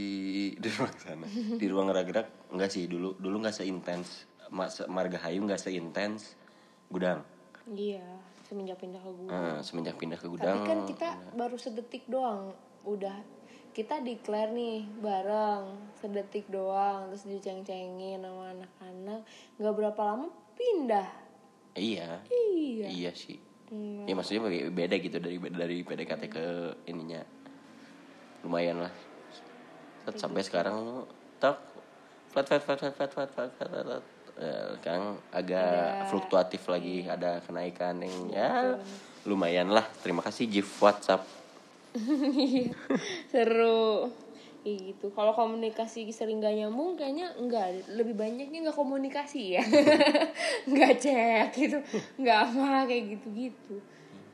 [0.63, 1.28] di ruang sana.
[1.53, 2.86] Di ruang gerak-gerak enggak sih.
[2.86, 4.25] Dulu dulu nggak seintens.
[4.47, 6.39] Ma- se- Margahayu nggak seintens
[6.88, 7.19] gudang.
[7.67, 8.03] Iya
[8.41, 10.57] semenjak pindah ke gua Eh, semenjak pindah ke tapi gudang.
[10.63, 12.55] kan kita baru sedetik doang.
[12.82, 13.19] Udah
[13.69, 15.67] kita declare nih bareng.
[15.93, 19.28] Sedetik doang terus diceng-cengin sama anak-anak.
[19.57, 21.26] Nggak berapa lama pindah
[21.78, 22.19] iya.
[22.28, 22.88] Iya.
[22.89, 23.38] Iya sih.
[23.67, 24.07] Hmm.
[24.07, 26.45] ya maksudnya be- beda gitu dari dari PDKT ke
[26.88, 27.19] ininya.
[28.41, 28.93] Lumayan lah.
[30.07, 31.03] Set, sampai sekarang
[31.36, 31.59] tak
[32.32, 34.03] flat flat flat flat flat flat flat flat, flat, flat.
[34.38, 38.49] Eh, sekarang agak Ada- fluktuatif lagi ada kenaikan yang ya
[39.25, 39.84] lumayan lah.
[39.99, 41.28] Terima kasih Jif WhatsApp.
[43.34, 44.07] Seru
[44.68, 45.15] Kayak gitu.
[45.15, 47.88] Kalau komunikasi sering gak nyambung kayaknya enggak.
[47.88, 49.63] Lebih banyaknya nggak komunikasi ya.
[50.70, 51.80] Nggak chat gitu.
[52.20, 53.80] Nggak apa kayak gitu gitu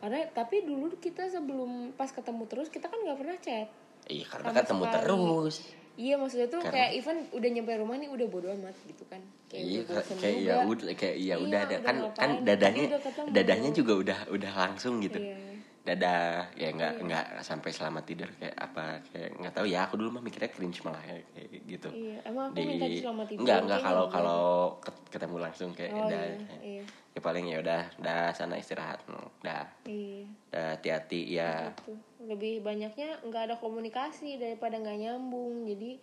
[0.03, 3.71] karena tapi dulu kita sebelum pas ketemu terus kita kan nggak pernah chat.
[4.11, 4.95] Iya karena Sama ketemu sekali.
[4.99, 5.55] terus.
[5.93, 9.23] Iya maksudnya tuh Karena- kayak even udah nyampe rumah nih udah bodo amat gitu kan.
[9.47, 9.81] Kayak iya
[10.19, 11.75] kayak ya udah kayak ya Iya, udah ada.
[11.79, 12.85] kan kan tapi dadanya
[13.31, 15.23] dadanya juga udah udah langsung gitu.
[15.23, 15.52] Iya
[15.83, 16.47] dadah.
[16.55, 20.23] Ya nggak nggak sampai selamat tidur kayak apa kayak nggak tahu ya aku dulu mah
[20.23, 21.89] mikirnya cringe malah kayak, kayak gitu.
[21.91, 24.15] Iya, emang aku minta selamat tidur, nggak nggak kalau enggak.
[24.15, 24.43] kalau
[24.79, 26.83] ket- ketemu langsung kayak Oh, dah iya, iya.
[27.13, 29.03] ya paling ya udah dah sana istirahat
[29.43, 29.67] dah.
[29.83, 30.23] Iya.
[30.49, 31.75] Dah hati-hati ya.
[31.75, 31.93] Gitu.
[32.23, 35.99] Lebih banyaknya nggak ada komunikasi daripada nggak nyambung jadi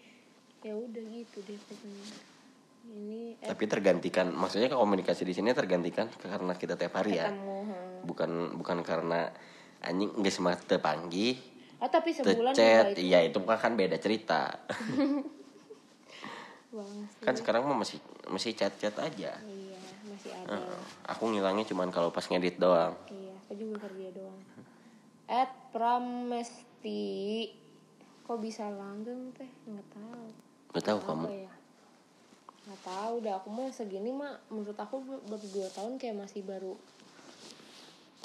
[0.61, 2.05] ya udah gitu deh pokoknya.
[2.81, 7.33] Ini eh, tapi tergantikan maksudnya komunikasi di sini tergantikan karena kita tiap hari ya.
[8.05, 9.33] Bukan bukan karena
[9.81, 11.41] anjing nggak semat tepanggih
[11.81, 14.53] oh tapi sebulan chat iya itu kan beda cerita.
[17.26, 17.99] Kan sekarang mah masih
[18.31, 19.35] masih chat chat aja.
[19.43, 20.55] Iya masih ada.
[20.55, 20.81] Heeh.
[21.03, 22.95] aku ngilangnya cuman kalau pas ngedit doang.
[23.11, 24.41] Iya aku juga kerja doang.
[25.26, 27.51] At pramesti.
[28.22, 29.51] Kok bisa langgeng teh?
[29.66, 30.26] Nggak tahu.
[30.70, 31.26] Nggak tahu kamu.
[31.51, 31.53] ya.
[32.70, 33.35] Nggak tahu dah.
[33.43, 36.78] Aku mah segini mah menurut aku baru dua tahun kayak masih baru.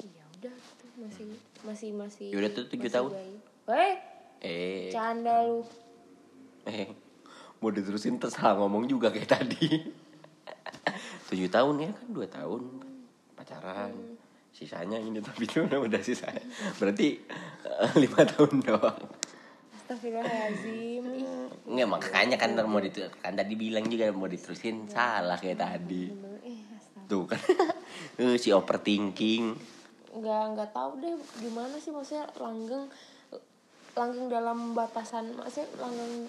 [0.06, 0.54] Ya udah
[0.96, 1.24] masih
[1.62, 3.10] masih masih Ya udah tuh tujuh tahun.
[3.68, 3.96] eh
[4.40, 4.88] eh.
[4.88, 5.60] canda lu.
[6.64, 6.88] Eh
[7.60, 9.92] mau diterusin terserah ngomong juga kayak tadi.
[11.28, 12.62] Tujuh tahun ya kan dua tahun
[13.36, 13.92] pacaran.
[14.56, 16.40] Sisanya ini tapi itu udah udah sisanya.
[16.80, 17.20] Berarti
[17.66, 19.00] eh, lima tahun doang.
[19.84, 21.04] Astagfirullahaladzim.
[21.66, 24.88] Nggak makanya kan mau ditu kan tadi bilang juga mau diterusin.
[24.88, 26.08] Salah kayak tadi.
[26.40, 26.60] Eh
[27.04, 27.40] tuh kan.
[28.16, 29.75] Si overthinking
[30.16, 32.88] nggak nggak tahu deh gimana sih maksudnya langgeng
[33.96, 36.28] langgeng dalam batasan maksudnya langgeng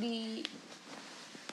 [0.00, 0.40] di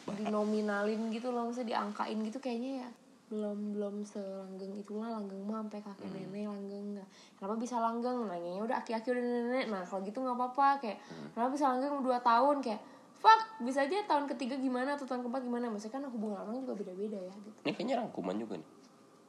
[0.08, 2.89] dinominalin gitu loh maksudnya diangkain gitu kayaknya ya.
[3.28, 7.08] Belum belum selanggeng itulah langgeng mah sampai kakek nenek langgeng nggak.
[7.36, 8.24] Kenapa bisa langgeng?
[8.24, 9.66] Nanyanya udah aki-aki udah nenek.
[9.68, 10.98] Nah kalau gitu nggak apa-apa kayak
[11.36, 12.64] kenapa bisa langgeng dua tahun?
[12.64, 12.82] Kayak
[13.20, 15.68] fuck bisa aja tahun ketiga gimana atau tahun keempat gimana?
[15.68, 17.58] Maksudnya kan hubungan orang juga beda-beda ya gitu.
[17.68, 18.70] Ini kayaknya rangkuman juga nih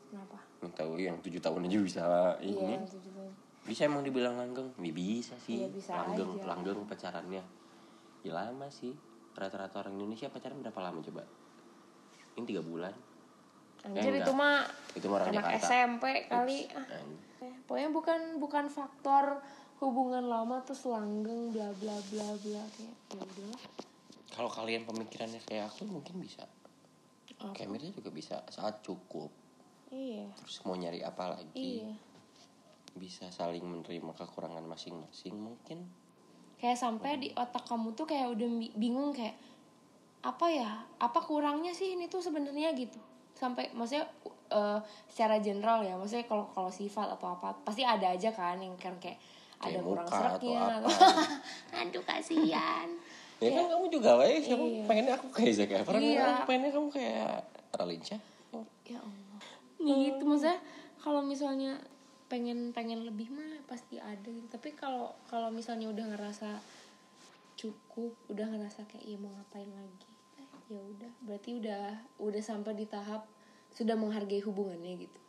[0.09, 0.39] kenapa?
[0.65, 2.03] Yang tahu yang tujuh tahun aja bisa
[2.43, 2.75] ini.
[2.75, 3.33] Iya tujuh tahun.
[3.69, 4.73] bisa emang dibilang langgeng?
[4.81, 5.61] Ya, bisa sih.
[5.61, 6.45] Iya, bisa langgeng aja.
[6.49, 7.43] langgeng pacarannya.
[8.25, 8.97] Ya lama sih.
[9.37, 11.23] Rata-rata orang Indonesia pacaran berapa lama coba?
[12.35, 12.95] Ini tiga bulan.
[13.87, 14.27] Anjir enggak.
[14.27, 14.57] itu mah
[14.99, 15.67] itu mah orang anak Jakarta.
[15.71, 16.87] SMP kali ah.
[16.99, 19.39] An- Eh, pokoknya bukan bukan faktor
[19.79, 23.63] hubungan lama terus langgeng bla bla bla bla kayak ya udahlah
[24.35, 26.47] kalau kalian pemikirannya kayak aku mungkin bisa.
[27.39, 27.55] Apa?
[27.55, 28.43] kayak juga bisa.
[28.51, 29.31] Saat cukup
[29.91, 30.27] iya.
[30.37, 31.53] Terus mau nyari apa lagi?
[31.55, 31.93] Iya.
[32.93, 35.87] Bisa saling menerima kekurangan masing-masing mungkin.
[36.57, 39.39] Kayak sampai di otak kamu tuh kayak udah bi- bingung kayak
[40.21, 40.71] apa ya?
[40.97, 42.75] Apa kurangnya sih ini tuh sebenarnya?
[42.75, 42.99] gitu.
[43.33, 44.11] Sampai maksudnya
[44.49, 48.75] eh, secara general ya maksudnya kalau kalau sifat atau apa pasti ada aja kan yang
[48.75, 49.21] kan kayak
[49.59, 50.91] ada Kayak kurang muka atau seraknya apa.
[51.81, 52.89] aduh kasihan.
[53.39, 54.83] Ya kan kamu juga weh siapa Iya.
[54.83, 56.03] pengennya aku kayak Zac Efron.
[56.03, 56.43] Iya.
[56.43, 58.19] pengennya kamu kayak Ralinca
[58.83, 58.99] ya
[59.79, 60.59] Allah gitu maksudnya
[60.99, 61.79] kalau misalnya
[62.29, 64.45] pengen pengen lebih mah pasti ada gitu.
[64.51, 66.61] Tapi kalau kalau misalnya udah ngerasa
[67.59, 70.11] cukup udah ngerasa kayak iya mau ngapain lagi?
[70.39, 71.85] Eh, ya udah berarti udah
[72.21, 73.27] udah sampai di tahap
[73.73, 75.21] sudah menghargai hubungannya gitu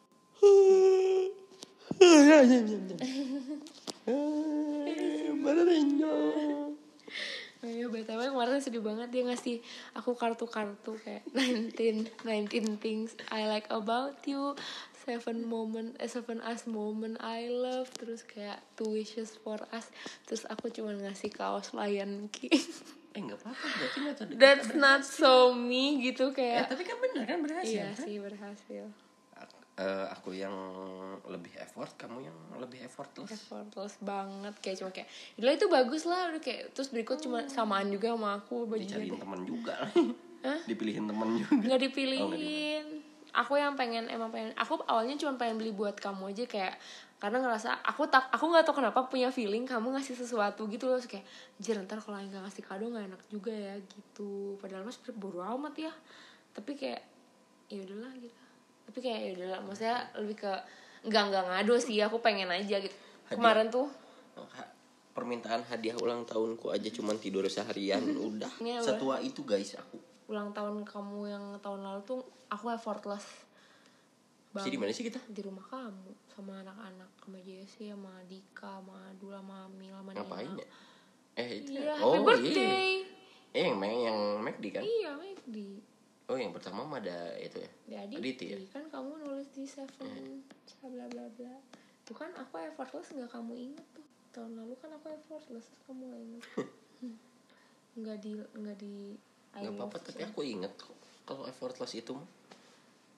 [7.60, 9.60] Ayo BTW kemarin sedih banget dia ngasih
[9.92, 11.28] aku kartu-kartu kayak
[11.76, 14.56] 19 19 things I like about you
[15.04, 19.92] seven moment eh, seven us moment I love terus kayak two wishes for us
[20.24, 22.56] terus aku cuma ngasih kaos Lion King
[23.18, 27.24] eh nggak apa-apa berarti metode that's not so me gitu ya kayak tapi kan bener
[27.26, 28.06] kan berhasil iya kan?
[28.06, 28.86] sih berhasil
[29.80, 30.52] Eh, aku yang
[31.24, 33.32] lebih effort kamu yang lebih effortless.
[33.32, 35.08] Effortless banget kayak cuma kayak
[35.40, 39.16] "Gila, itu bagus lah udah kayak terus berikut cuma samaan juga sama aku bajunya dicariin
[39.16, 39.76] deh teman juga.
[40.70, 41.64] Dipilihin teman juga.
[41.64, 42.86] Nggak dipilihin.
[43.30, 46.76] aku yang pengen emang pengen aku awalnya cuma pengen beli buat kamu aja kayak
[47.22, 50.98] karena ngerasa aku tak aku nggak tahu kenapa punya feeling kamu ngasih sesuatu gitu loh
[50.98, 51.26] Terus kayak
[51.62, 54.60] anjir ntar kalau nggak ngasih kado nggak enak juga ya gitu.
[54.60, 55.94] Padahal mas bodo amat ya.
[56.52, 57.00] Tapi kayak
[57.72, 58.49] ya udahlah gitu
[58.90, 60.54] tapi kayak ya udahlah maksudnya lebih ke
[61.06, 62.96] nggak nggak ngado sih aku pengen aja gitu.
[63.30, 63.86] Kemarin tuh
[64.34, 64.72] Ha-
[65.14, 68.02] permintaan hadiah ulang tahunku aja cuman tidur seharian
[68.34, 68.50] udah.
[68.58, 70.02] Ini setua itu guys aku.
[70.26, 73.46] Ulang tahun kamu yang tahun lalu tuh aku effortless
[74.58, 75.22] sih di mana sih kita?
[75.30, 80.26] Di rumah kamu sama anak-anak sama Jesse sama Dika sama Adul sama Amil sama Nina.
[80.26, 80.68] ngapain ya?
[81.38, 81.70] Eh itu.
[81.78, 82.92] Iya oh happy birthday.
[83.54, 84.82] Iya eh yang main yang McD kan?
[84.82, 85.14] Iya
[85.46, 85.78] di
[86.30, 87.72] oh yang pertama mah ada itu ya?
[87.90, 88.58] Di Aditi, Aditi ya?
[88.70, 90.46] kan kamu nulis di Seven
[90.80, 91.54] bla bla bla
[92.06, 94.06] tuh kan aku effortless nggak kamu inget tuh.
[94.30, 96.46] Tahun lalu kan aku effortless kamu nggak inget
[97.00, 97.16] Hmm.
[98.04, 98.96] nggak di nggak di
[99.56, 100.30] I nggak apa-apa tapi you.
[100.30, 102.30] aku inget kok kalau effortless itu mah.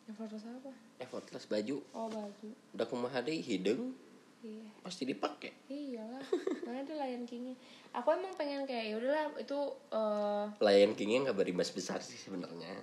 [0.07, 0.71] Effortless apa?
[0.99, 1.77] Effortless baju.
[1.95, 2.49] Oh baju.
[2.73, 3.95] Udah aku mah ada hidung
[4.41, 4.65] iya.
[4.81, 6.21] Pasti dipakai iyalah
[6.65, 7.53] mana ada Lion King
[7.93, 9.59] aku emang pengen kayak ya udahlah itu
[9.93, 12.73] eh Lion King-nya nggak berimbas besar sih sebenarnya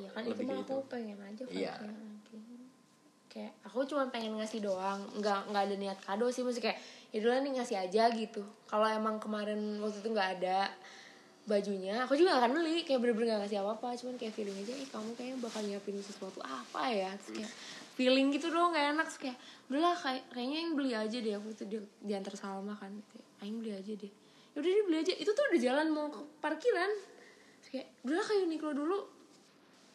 [0.00, 0.88] Iya kan Lebih itu mah kayak aku gitu.
[0.88, 1.74] pengen aja kan Iya.
[1.76, 1.98] kayak
[3.30, 6.78] kayak aku cuma pengen ngasih doang nggak nggak ada niat kado sih mesti kayak
[7.12, 8.42] ya udah nih ngasih aja gitu.
[8.66, 10.72] Kalau emang kemarin waktu itu nggak ada
[11.40, 14.70] bajunya aku juga gak akan beli kayak bener-bener gak ngasih apa-apa cuman kayak feeling aja
[14.70, 17.10] ih kamu kayaknya bakal nyiapin sesuatu apa ya?
[17.18, 17.52] Terus kayak
[17.98, 21.48] feeling gitu dong gak enak terus kayak udahlah kayak kayaknya yang beli aja deh aku
[21.56, 21.76] tuh di,
[22.06, 24.12] diantar Salma kan kayak aing beli aja deh.
[24.54, 25.12] Yaudah dia beli aja.
[25.16, 26.90] Itu tuh udah jalan mau ke parkiran.
[27.58, 28.98] Terus kayak udahlah kayak Uniqlo dulu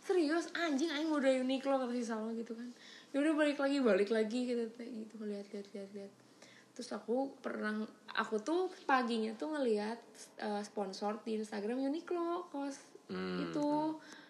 [0.05, 2.69] serius anjing aing udah Uniqlo kata si Salma gitu kan.
[3.09, 6.13] Ya udah balik lagi balik lagi gitu gitu lihat lihat lihat lihat.
[6.77, 7.81] Terus aku pernah
[8.13, 9.97] aku tuh paginya tuh ngelihat
[10.39, 13.37] eh, sponsor di Instagram Uniqlo kos Hmm.
[13.37, 13.69] itu.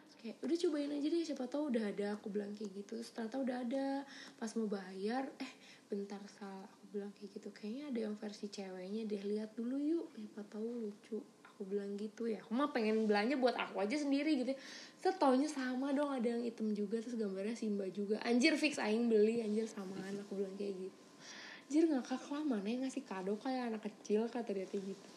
[0.03, 2.99] Terus kayak udah cobain aja deh siapa tahu udah ada aku bilang kayak gitu.
[2.99, 3.88] Terus ternyata udah ada.
[4.36, 5.53] Pas mau bayar eh
[5.88, 7.49] bentar salah aku bilang kayak gitu.
[7.55, 11.19] Kayaknya ada yang versi ceweknya deh lihat dulu yuk siapa tahu lucu
[11.56, 12.43] aku bilang gitu ya.
[12.43, 14.51] Aku mah pengen belanja buat aku aja sendiri gitu
[14.99, 18.20] setaunya sama dong ada yang hitam juga terus gambarnya Simba juga.
[18.28, 21.01] Anjir fix aing beli anjir samaan aku bilang kayak gitu.
[21.70, 25.08] Anjir ngakak lah mana yang ngasih kado kayak anak kecil kata dia gitu.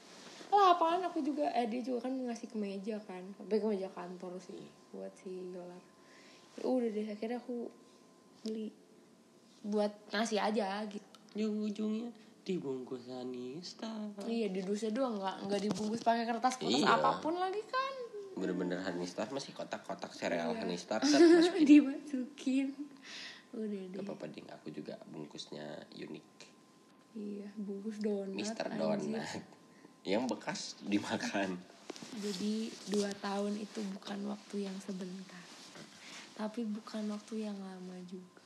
[0.54, 3.24] Lah apaan aku juga eh dia juga kan ngasih kemeja kan.
[3.34, 4.62] Tapi kemeja kantor sih
[4.94, 5.82] buat si gelar
[6.58, 7.66] ya udah deh akhirnya aku
[8.44, 8.68] beli.
[9.64, 11.08] Buat ngasih aja gitu.
[11.34, 13.92] Ujung-ujungnya dibungkus Anista
[14.24, 16.88] iya di dusnya doang nggak nggak dibungkus pakai kertas kertas Iya.
[16.88, 17.94] apa pun lagi kan.
[18.32, 20.64] Bener-bener Hanistar masih kotak-kotak sereal Iya.
[20.64, 21.04] Hanistar
[21.68, 22.72] dimasukin?
[23.52, 24.00] Udah deh.
[24.00, 24.46] Apa-apa ding.
[24.48, 26.28] Aku juga bungkusnya unik.
[27.18, 28.64] Iya bungkus donat Mister.
[28.72, 29.42] Donat.
[30.06, 31.58] Yang bekas dimakan.
[32.16, 35.42] Jadi dua tahun itu bukan waktu yang sebentar,
[36.32, 38.44] tapi bukan waktu yang lama juga.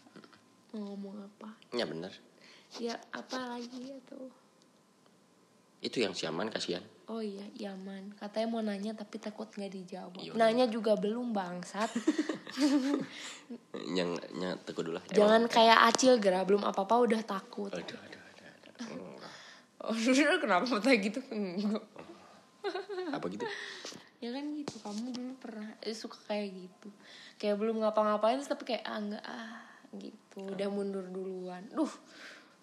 [0.72, 1.52] Mau ngomong apa?
[1.70, 2.08] ya bener
[2.80, 4.30] Ya apa lagi atau?
[5.82, 6.78] itu yang siaman kasihan
[7.10, 8.14] Oh iya, Yaman.
[8.14, 10.16] Katanya mau nanya tapi takut nggak dijawab.
[10.22, 11.90] Iya, Nanya juga belum bangsat.
[13.98, 17.74] yang yang teguh dulu lah Jangan kayak Acil Gera, belum apa-apa udah takut.
[17.74, 18.48] aduh aduh aduh,
[18.86, 19.18] aduh.
[19.82, 21.20] Oh, kenapa kayak gitu?
[23.18, 23.44] Apa gitu
[24.22, 26.88] ya kan gitu kamu dulu pernah eh, suka kayak gitu
[27.42, 29.58] kayak belum ngapa-ngapain tapi kayak ah enggak ah
[29.98, 31.90] gitu udah mundur duluan duh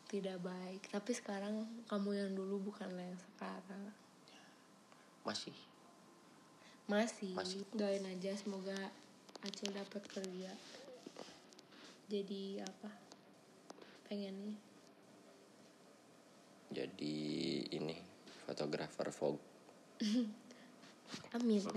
[0.09, 0.89] tidak baik.
[0.89, 3.93] Tapi sekarang kamu yang dulu bukan yang sekarang.
[5.21, 5.55] Masih?
[6.89, 7.61] Masih, Masih.
[7.77, 8.75] doain aja semoga
[9.45, 10.51] Acil dapat kerja.
[12.09, 12.89] Jadi apa?
[14.09, 14.57] Pengennya
[16.69, 17.17] jadi
[17.73, 17.97] ini
[18.45, 19.41] fotografer Vogue.
[21.35, 21.61] Amin.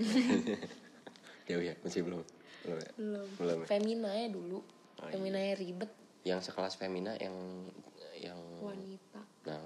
[1.43, 1.75] Ya ya?
[1.83, 2.23] Masih belum?
[2.63, 2.91] Belum ya?
[2.95, 3.27] belum.
[3.35, 3.67] Belum ya?
[3.67, 4.63] Femina ya dulu.
[4.63, 5.11] Oh, iya.
[5.11, 5.91] Femina ya ribet.
[6.23, 7.35] Yang sekelas Femina yang
[8.63, 9.21] wanita.
[9.49, 9.63] Nah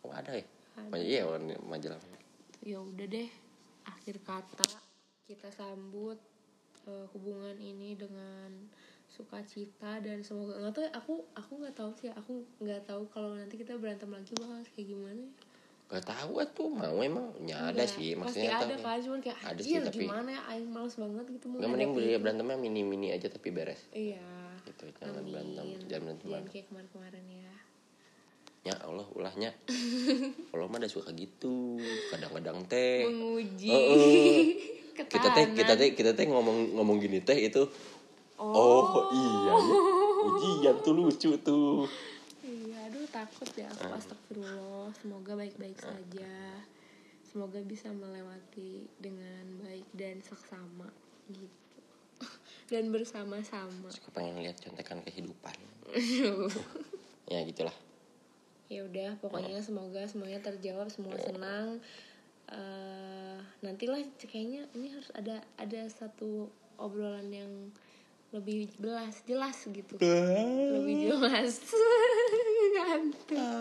[0.00, 0.44] oh ada ya?
[0.78, 0.96] Ada.
[0.96, 1.20] Iya
[1.66, 2.00] majalah.
[2.64, 3.28] Ya udah deh
[3.84, 4.68] akhir kata
[5.24, 6.16] kita sambut
[6.88, 8.52] eh, hubungan ini dengan
[9.10, 12.32] sukacita dan semoga nggak tahu ya, aku aku nggak tahu sih aku
[12.62, 15.32] nggak tahu kalau nanti kita berantem lagi bakal kayak gimana ya.
[15.90, 19.58] Gak tahu tuh mau emang ya ada sih pasti maksudnya ada kan cuman kayak ada
[19.58, 22.80] sih, tapi- gimana ya aing males banget gitu mau Gak mending beli itu." berantemnya mini
[22.86, 23.82] mini aja tapi beres.
[23.90, 24.22] Iya.
[24.70, 25.32] Gitu jangan amin.
[25.34, 26.28] berantem jangan berantem.
[26.30, 27.39] Jangan kayak kemarin-kemarin ya
[28.60, 29.50] ya Allah ulahnya
[30.52, 31.80] Allah mah ada suka gitu
[32.10, 34.44] kadang-kadang teh menguji Oh, oh.
[35.12, 37.64] kita teh kita teh kita teh ngomong ngomong gini teh itu
[38.36, 39.54] oh, oh, iya ya.
[40.20, 41.88] ujian tuh lucu tuh
[42.40, 43.84] Iya, aduh takut ya Ah.
[43.86, 44.90] aku astagfirullah.
[44.96, 46.34] Semoga baik-baik saja.
[47.22, 50.88] Semoga bisa melewati dengan baik dan seksama
[51.30, 51.78] gitu.
[52.72, 53.86] Dan bersama-sama.
[53.92, 55.54] suka pengen lihat contekan kehidupan
[57.26, 57.74] ya gitulah
[58.70, 61.82] ya udah, pokoknya semoga semuanya terjawab, semua senang.
[62.50, 66.50] eh nantilah kayaknya ini harus ada ada satu
[66.82, 67.70] obrolan yang
[68.30, 69.98] lebih jelas jelas gitu.
[69.98, 71.58] Lebih jelas.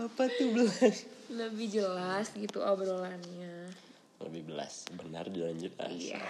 [0.05, 1.05] Apa tuh belas?
[1.29, 3.73] Lebih jelas gitu obrolannya.
[4.21, 4.85] Lebih belas.
[4.93, 6.21] Benar dan jelas Iya.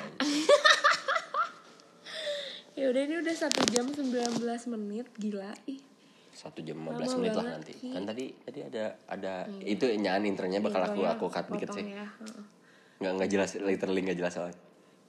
[2.80, 4.40] ya udah ini udah satu jam 19
[4.72, 5.08] menit.
[5.20, 5.84] Gila ih
[6.40, 7.72] satu jam Lama 15 menit lah nanti.
[7.76, 7.92] Ki.
[7.92, 11.84] kan tadi tadi ada ada itu nyanyi intronya bakal aku Intronya aku cut dikit sih.
[11.92, 12.08] ya.
[13.00, 14.60] nggak nggak jelas literally nggak jelas soalnya.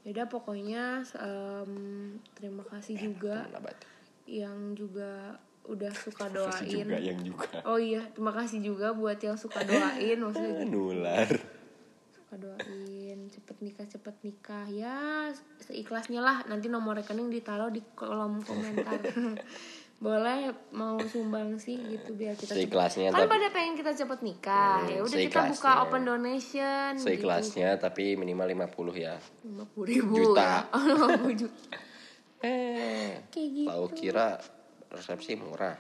[0.03, 1.73] Ya udah pokoknya em,
[2.35, 3.77] terima kasih juga Temen abad.
[4.27, 7.51] yang juga udah suka Kasih juga doain yang juga.
[7.63, 11.31] Oh iya terima kasih juga buat yang suka doain maksudnya nular.
[12.11, 14.67] Suka doain cepet nikah cepet nikah.
[14.67, 15.31] Ya
[15.63, 16.43] seikhlasnya lah.
[16.49, 18.99] Nanti nomor rekening ditaruh di kolom komentar
[20.01, 20.39] boleh
[20.73, 24.81] mau sumbang sih gitu biar kita cepet- Seikhlasnya, kan tapi- pada pengen kita cepet nikah
[24.81, 29.21] Hmm, ya udah kita buka open donation Seikhlasnya tapi minimal 50 ya.
[29.43, 30.41] lima puluh ribu Juta.
[30.41, 30.73] ya.
[30.75, 31.61] Oh, 50 juta
[32.41, 34.41] Eh, kayak gitu tahu kira
[34.89, 35.77] resepsi murah.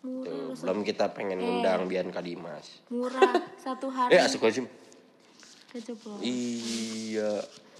[0.00, 2.80] murah Tuh, belum kita pengen ngundang Bian Kadimas.
[2.88, 3.20] murah
[3.68, 4.40] satu hari Eh, asik
[5.68, 7.36] keceplosan Iya,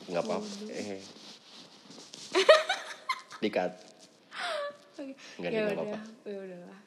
[0.07, 0.49] nggak apa-apa.
[0.69, 1.01] Eh.
[3.39, 3.92] Dikat.
[5.03, 5.15] Oke.
[5.39, 5.99] Nggak ya udah apa-apa.
[6.25, 6.79] ya udahlah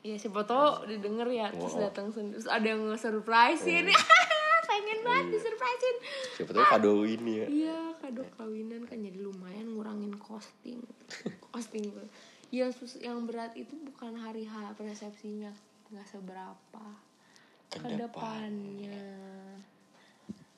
[0.00, 1.84] ya siapa tau didengar ya terus Wow.
[1.86, 3.84] datang sendiri terus ada yang nge-surprisein
[4.70, 5.96] pengen banget disurprisein
[6.32, 7.46] Siapa tahu kado ini ya.
[7.46, 10.80] iya kado kawinan kan jadi lumayan ngurangin costing
[11.46, 11.90] costing
[12.48, 15.52] yang sus yang berat itu bukan hari H resepsinya
[15.90, 16.86] nggak seberapa
[17.68, 19.04] ke depannya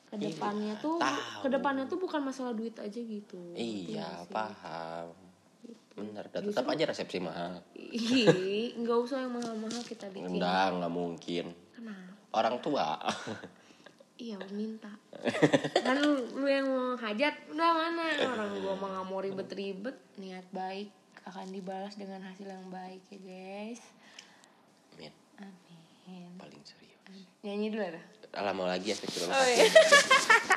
[0.07, 1.41] ke depannya tuh tahu.
[1.41, 5.09] ke depannya tuh bukan masalah duit aja gitu Iya, paham.
[5.93, 7.61] Bener, dan tetap aja resepsi mahal.
[7.77, 10.41] Ih, nggak usah yang mahal-mahal kita bikin.
[10.41, 11.47] Enggak, nggak mungkin.
[11.77, 12.13] Kenapa?
[12.33, 12.97] Orang tua.
[14.23, 14.93] Iya, minta.
[15.83, 18.07] kan lu, yang mau hajat, udah mana?
[18.23, 20.95] Orang gua mah nggak mau ribet-ribet, niat baik
[21.27, 23.83] akan dibalas dengan hasil yang baik ya guys.
[24.99, 26.31] Min, Amin.
[26.39, 26.99] paling serius.
[27.43, 28.05] Nyanyi dulu dah.
[28.33, 29.69] Alah mau lagi ya kecil Oh, iya.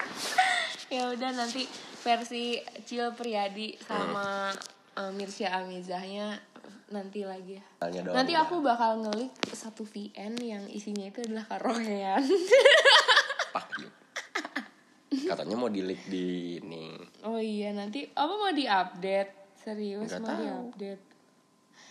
[0.95, 1.67] ya udah nanti
[2.05, 4.53] versi Cil Priadi sama
[4.95, 6.39] eh, Mirsya Amizahnya
[6.87, 7.65] nanti lagi ya.
[7.81, 8.13] Doang.
[8.13, 12.23] Nanti aku bakal ngelik satu VN yang isinya itu adalah karaokean.
[13.51, 13.89] Fuck you.
[15.25, 16.25] Katanya mau di di
[16.59, 16.93] ini.
[17.23, 19.57] oh iya nanti apa mau diupdate?
[19.57, 20.41] Serius Nggak mau tahu.
[20.41, 21.03] diupdate?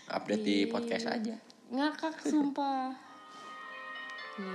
[0.06, 1.34] Update di podcast aja.
[1.70, 2.94] Ngakak sumpah.
[4.34, 4.50] Nih,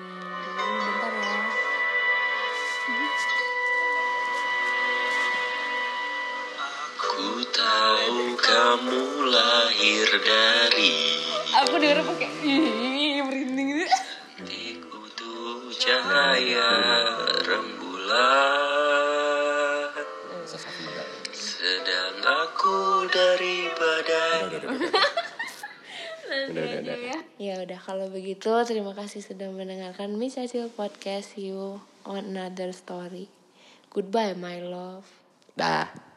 [0.55, 1.39] dulu bentar ya.
[7.53, 10.93] Tahu kamu lahir dari
[11.65, 13.89] Aku denger pakai ih merinding gitu.
[14.45, 15.33] Ikutu
[15.81, 16.69] cahaya
[17.41, 18.69] rembulan
[21.33, 24.61] Sedang aku dari badai
[26.29, 26.97] Nanti Udah, udah, aja udah.
[27.01, 27.19] ya.
[27.41, 33.33] Ya udah kalau begitu terima kasih sudah mendengarkan Miss Acil Podcast You on Another Story.
[33.89, 35.09] Goodbye my love.
[35.57, 36.08] Dah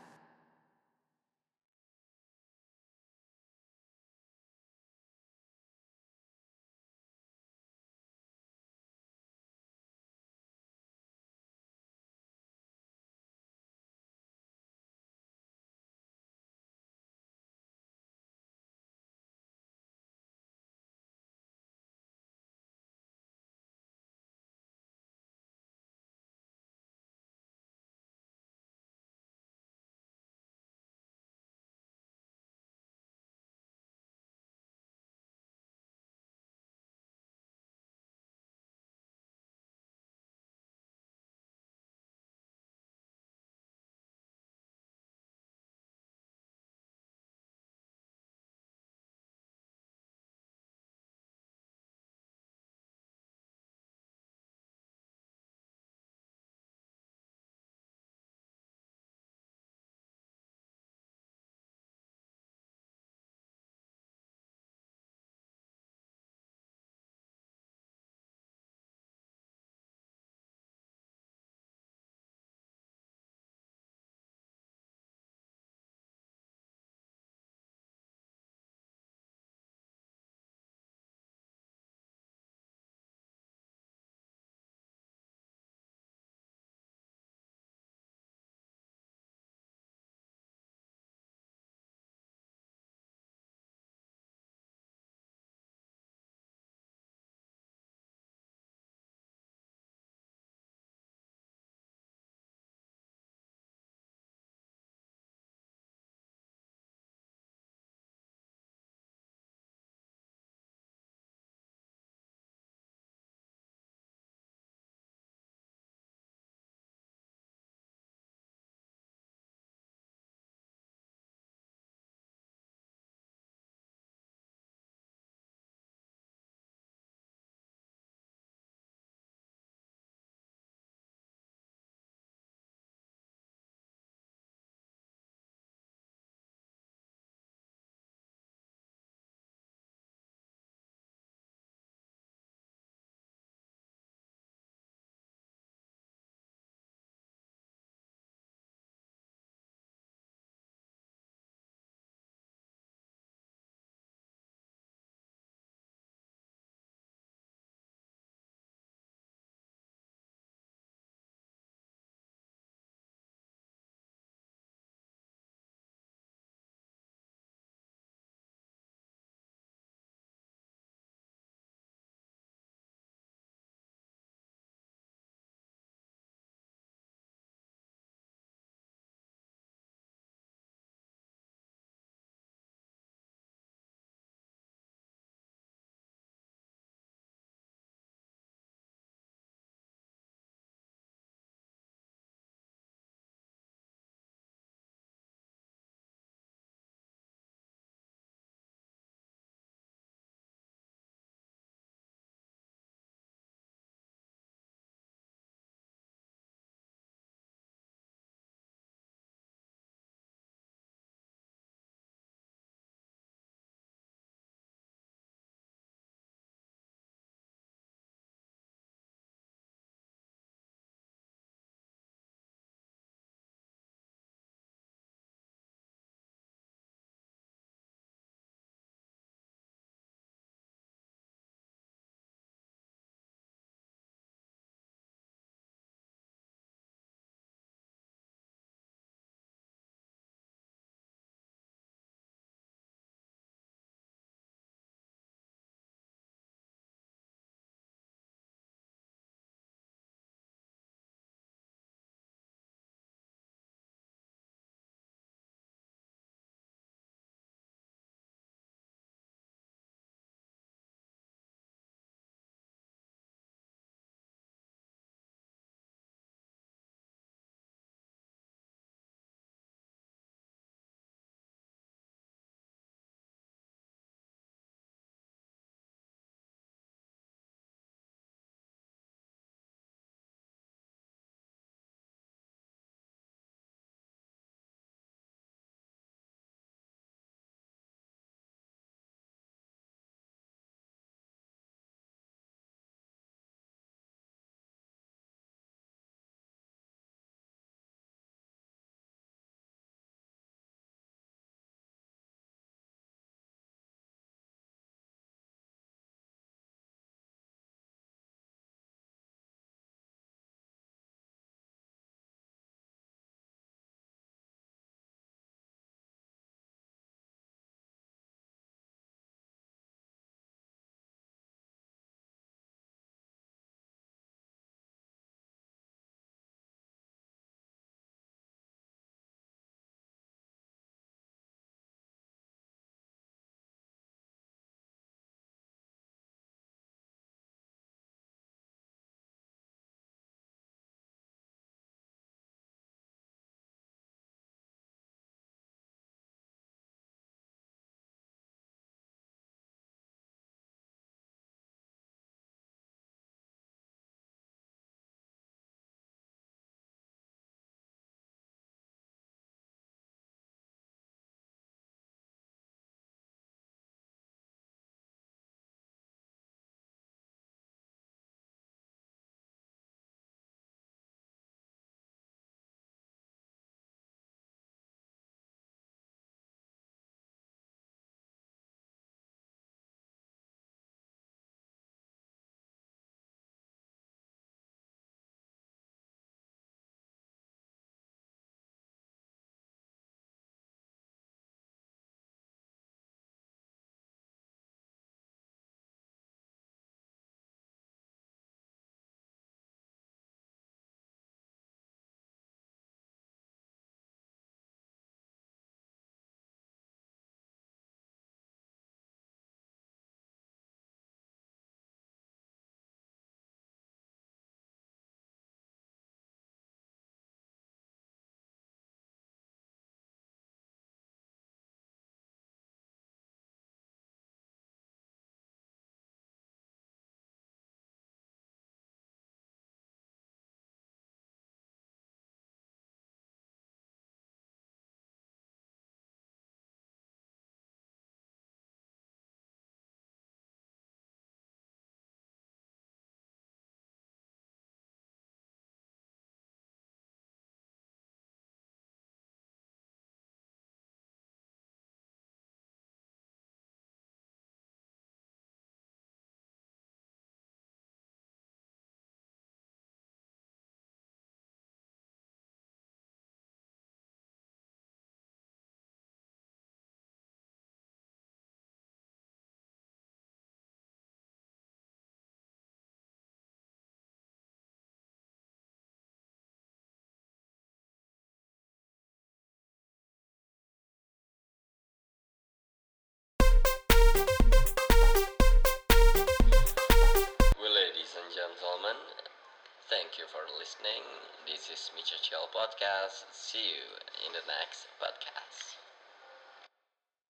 [489.93, 491.05] Thank you for listening.
[491.45, 493.29] This is Micha Chill Podcast.
[493.31, 493.85] See you
[494.25, 495.77] in the next podcast.